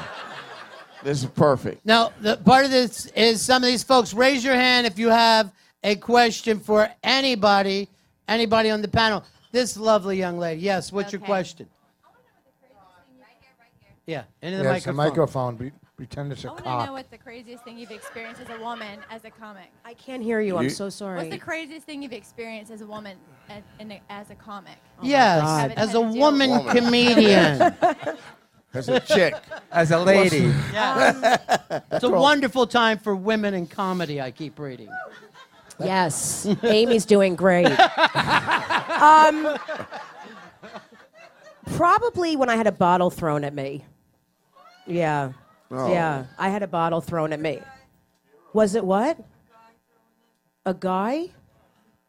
[1.04, 1.86] This is perfect.
[1.86, 4.12] Now, the part of this is some of these folks.
[4.12, 5.52] Raise your hand if you have
[5.84, 7.88] a question for anybody,
[8.26, 9.22] anybody on the panel.
[9.52, 10.60] This lovely young lady.
[10.62, 10.90] Yes.
[10.92, 11.26] What's your Okay.
[11.26, 11.68] question?
[14.04, 14.74] Yeah, into the microphone.
[14.74, 15.54] Yes, a microphone.
[15.54, 15.72] microphone.
[15.98, 16.86] Be- pretend it's a I want to cop.
[16.86, 19.70] know what the craziest thing you've experienced as a woman as a comic.
[19.84, 20.56] I can't hear you.
[20.56, 21.18] I'm You- so sorry.
[21.18, 23.16] What's the craziest thing you've experienced as a woman
[23.48, 24.76] at, in a, as a comic?
[25.02, 25.46] Yes, God.
[25.48, 26.76] as a Haven't had to deal woman Woman.
[26.76, 27.74] comedian.
[28.74, 29.34] As a chick.
[29.72, 30.52] As a lady.
[30.74, 34.20] it's a wonderful time for women in comedy.
[34.20, 34.90] I keep reading.
[35.82, 37.64] Yes, Amy's doing great.
[39.00, 39.56] um,
[41.76, 43.86] probably when I had a bottle thrown at me.
[44.86, 45.32] Yeah,
[45.70, 45.92] Oh.
[45.92, 47.60] yeah, I had a bottle thrown at me.
[48.52, 49.18] Was it what?
[50.64, 51.26] A guy?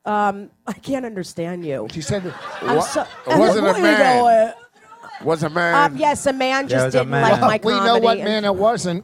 [0.06, 1.88] Um, I can't understand you.
[1.92, 2.24] She said,
[2.62, 4.24] I'm What- so- was it a What are you man?
[4.24, 4.54] doing?
[5.24, 5.92] Was a man.
[5.92, 7.24] Um, yes, a man just was a didn't man.
[7.24, 7.80] like my comedy.
[7.82, 9.04] "We know what and- man it wasn't."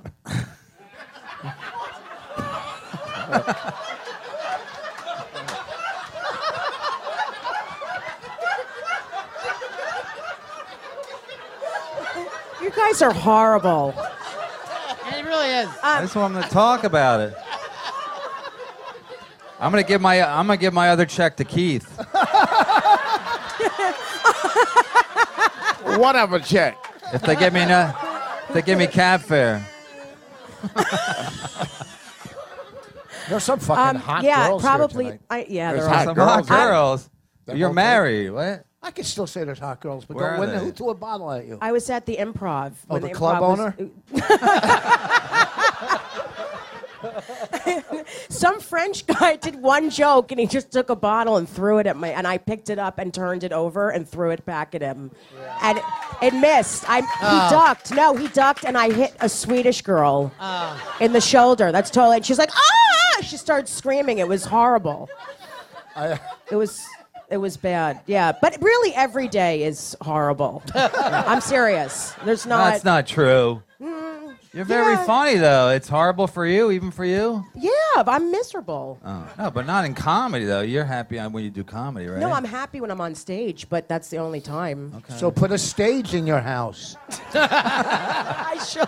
[12.62, 13.94] You guys are horrible.
[15.36, 15.78] And it really is.
[15.84, 17.36] I just want them to talk about it.
[19.60, 21.88] I'm gonna give my I'm gonna give my other check to Keith.
[25.86, 26.78] What Whatever check.
[27.14, 27.94] If they give me no,
[28.50, 29.66] if they give me cab fare.
[33.30, 35.06] There's some fucking Um, hot yeah, girls here probably.
[35.06, 35.22] tonight.
[35.30, 36.06] I, yeah, There's there hot are.
[36.06, 37.10] Some girls hot girls.
[37.54, 38.32] You're married.
[38.32, 38.66] What?
[38.86, 40.60] I can still say there's hot girls, but Where don't, are when, they?
[40.60, 41.58] who threw a bottle at you?
[41.60, 42.74] I was at the improv.
[42.88, 44.22] Oh, when the club improv was-
[48.30, 51.88] Some French guy did one joke and he just took a bottle and threw it
[51.88, 54.76] at me, and I picked it up and turned it over and threw it back
[54.76, 55.10] at him,
[55.64, 55.82] and
[56.22, 56.88] it missed.
[56.88, 57.92] I he ducked.
[57.92, 60.32] No, he ducked, and I hit a Swedish girl
[61.00, 61.72] in the shoulder.
[61.72, 62.18] That's totally.
[62.18, 63.22] And she's like, ah!
[63.24, 64.20] She started screaming.
[64.20, 65.10] It was horrible.
[65.98, 66.86] It was.
[67.30, 68.34] It was bad, yeah.
[68.40, 70.62] But really, every day is horrible.
[70.76, 72.14] I'm serious.
[72.24, 72.72] There's not.
[72.72, 73.64] That's not true.
[73.82, 75.06] Mm, You're very yeah.
[75.06, 75.70] funny though.
[75.70, 77.44] It's horrible for you, even for you.
[77.56, 79.00] Yeah, but I'm miserable.
[79.04, 79.28] Oh.
[79.40, 80.62] No, but not in comedy though.
[80.62, 82.20] You're happy when you do comedy, right?
[82.20, 84.94] No, I'm happy when I'm on stage, but that's the only time.
[84.98, 85.18] Okay.
[85.18, 86.96] So put a stage in your house.
[87.34, 88.88] I should.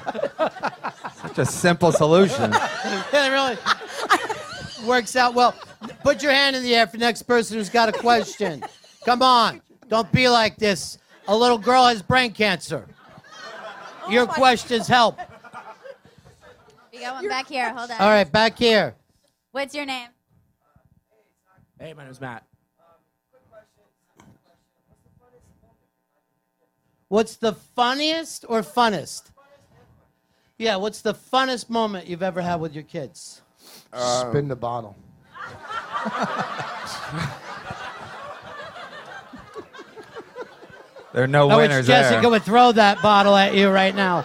[1.27, 2.53] Such a simple solution.
[3.11, 3.57] it really
[4.85, 5.55] works out well.
[6.07, 8.63] Put your hand in the air for the next person who's got a question.
[9.03, 9.61] Come on.
[9.89, 10.99] Don't be like this.
[11.27, 12.87] A little girl has brain cancer.
[14.05, 15.19] Oh your questions help.
[16.93, 17.73] We got one back here.
[17.73, 17.99] Hold on.
[17.99, 18.95] All right, back here.
[19.51, 20.07] What's your name?
[21.77, 22.45] Hey, my name's Matt.
[27.09, 29.23] What's the funniest or funnest?
[30.57, 33.41] Yeah, what's the funnest moment you've ever had with your kids?
[33.93, 34.95] Spin the bottle.
[41.13, 42.29] There are no I wish winners Jessica there.
[42.29, 44.23] would throw that bottle at you right now.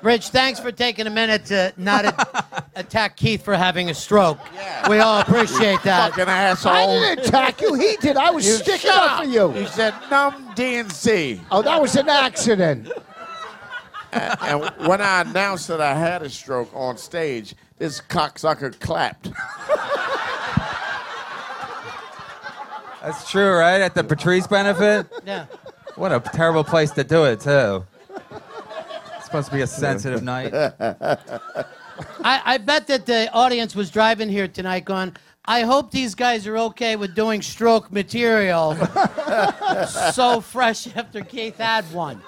[0.00, 2.44] Rich, thanks for taking a minute to not a-
[2.76, 4.38] attack Keith for having a stroke.
[4.54, 4.88] Yeah.
[4.88, 6.10] We all appreciate that.
[6.10, 6.72] Fucking asshole.
[6.72, 7.72] I didn't attack you.
[7.74, 8.16] He did.
[8.18, 9.54] I was You sticking up for you.
[9.54, 11.40] You said numb DNC.
[11.50, 12.90] Oh, that was an accident.
[14.42, 19.30] and when I announced that I had a stroke on stage, this cocksucker clapped.
[23.02, 23.80] That's true, right?
[23.80, 25.06] At the Patrice benefit.
[25.26, 25.46] Yeah.
[25.96, 27.84] What a terrible place to do it, too.
[29.16, 30.54] It's supposed to be a sensitive night.
[32.24, 36.46] I, I bet that the audience was driving here tonight going, I hope these guys
[36.46, 38.74] are okay with doing stroke material
[40.12, 42.22] so fresh after Keith had one.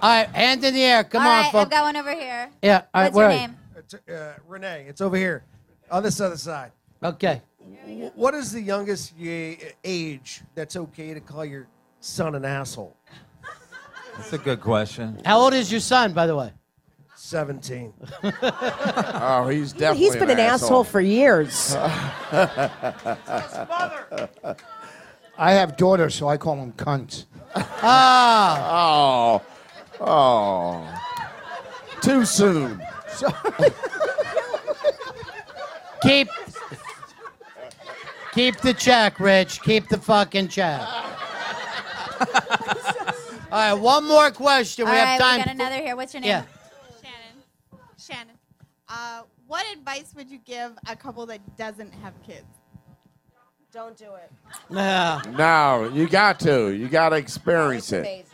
[0.00, 1.02] All right, hands in the air.
[1.04, 2.50] Come All on, right, I've got one over here.
[2.62, 3.56] Yeah, all right, What's where your name?
[3.76, 5.44] It's, uh, Renee, it's over here
[5.90, 6.70] on this other side.
[7.02, 7.42] Okay.
[8.14, 11.66] What is the youngest ye- age that's okay to call your
[12.00, 12.96] son an asshole?
[14.16, 15.20] That's a good question.
[15.24, 16.52] How old is your son, by the way?
[17.16, 17.92] 17.
[19.20, 21.74] Oh, he's definitely He's been an asshole for years.
[21.76, 22.32] I
[25.38, 27.24] have daughters, so I call them cunts.
[27.54, 29.42] Ah, Oh,
[30.00, 30.86] oh,
[32.00, 32.82] too soon.
[36.02, 36.28] keep
[38.32, 39.62] keep the check, Rich.
[39.62, 40.80] Keep the fucking check.
[43.50, 44.86] All right, one more question.
[44.86, 45.38] All we right, have time.
[45.38, 45.96] we got another here.
[45.96, 46.28] What's your name?
[46.28, 46.44] Yeah.
[47.02, 47.42] Shannon.
[47.96, 48.34] Shannon.
[48.88, 52.44] Uh, what advice would you give a couple that doesn't have kids?
[53.72, 54.30] Don't do it.
[54.70, 55.20] No.
[55.36, 56.72] No, you got to.
[56.72, 58.26] You got to experience it.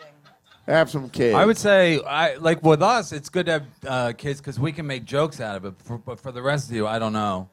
[0.66, 0.78] Amazing.
[0.78, 1.35] Have some kids.
[1.35, 4.73] I would say, I like with us, it's good to have uh, kids because we
[4.73, 5.74] can make jokes out of it.
[5.85, 7.49] For, but for the rest of you, I don't know.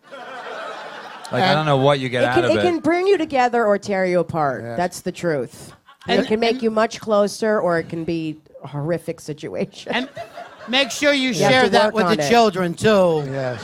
[1.32, 2.62] Like I don't know what you get It out can, of it it.
[2.62, 4.64] can bring you together or tear you apart.
[4.64, 4.78] Yes.
[4.78, 5.72] That's the truth.
[6.08, 9.94] And- it can make and- you much closer, or it can be a horrific situation.
[9.94, 10.10] And
[10.68, 12.30] make sure you have share to that work with on the it.
[12.30, 13.24] children too.
[13.28, 13.62] Yes.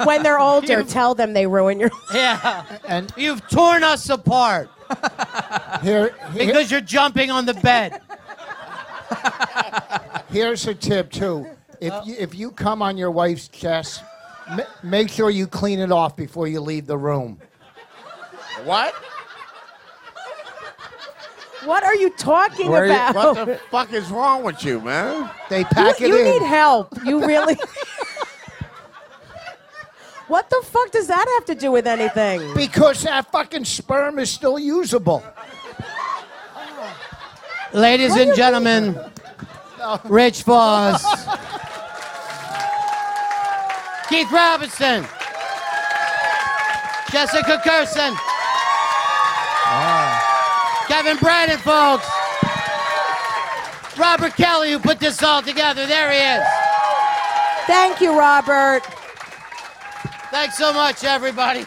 [0.04, 1.90] when they're older, tell them they ruin your.
[2.14, 2.64] Yeah.
[2.86, 4.68] And You've torn us apart
[5.82, 8.02] here, here because you're jumping on the bed.
[10.30, 11.46] Here's a tip too.
[11.80, 12.02] If uh.
[12.04, 14.02] you, if you come on your wife's chest,
[14.50, 17.38] ma- make sure you clean it off before you leave the room.
[18.64, 18.94] what?
[21.64, 23.36] What are you talking Where are you- about?
[23.36, 25.30] What the fuck is wrong with you, man?
[25.48, 26.24] They pack you it you in.
[26.24, 26.88] need help.
[27.04, 27.54] You really.
[30.26, 32.52] what the fuck does that have to do with anything?
[32.54, 35.22] Because that fucking sperm is still usable.
[37.72, 38.98] Ladies and gentlemen,
[40.04, 41.02] Rich Vos,
[44.08, 45.06] Keith Robinson,
[47.10, 48.14] Jessica Kirson,
[50.86, 52.06] Kevin Brennan, folks.
[53.98, 55.86] Robert Kelly, who put this all together.
[55.86, 56.42] There he is.
[57.66, 58.82] Thank you, Robert.
[60.30, 61.64] Thanks so much, everybody.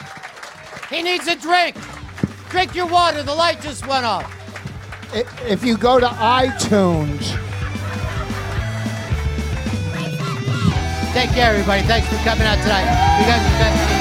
[0.90, 1.76] He needs a drink.
[2.49, 3.23] Drink your water.
[3.23, 4.32] The light just went off.
[5.16, 7.42] If you go to iTunes,
[11.14, 11.82] Take care, everybody.
[11.84, 12.84] Thanks for coming out tonight.
[13.22, 13.94] You guys.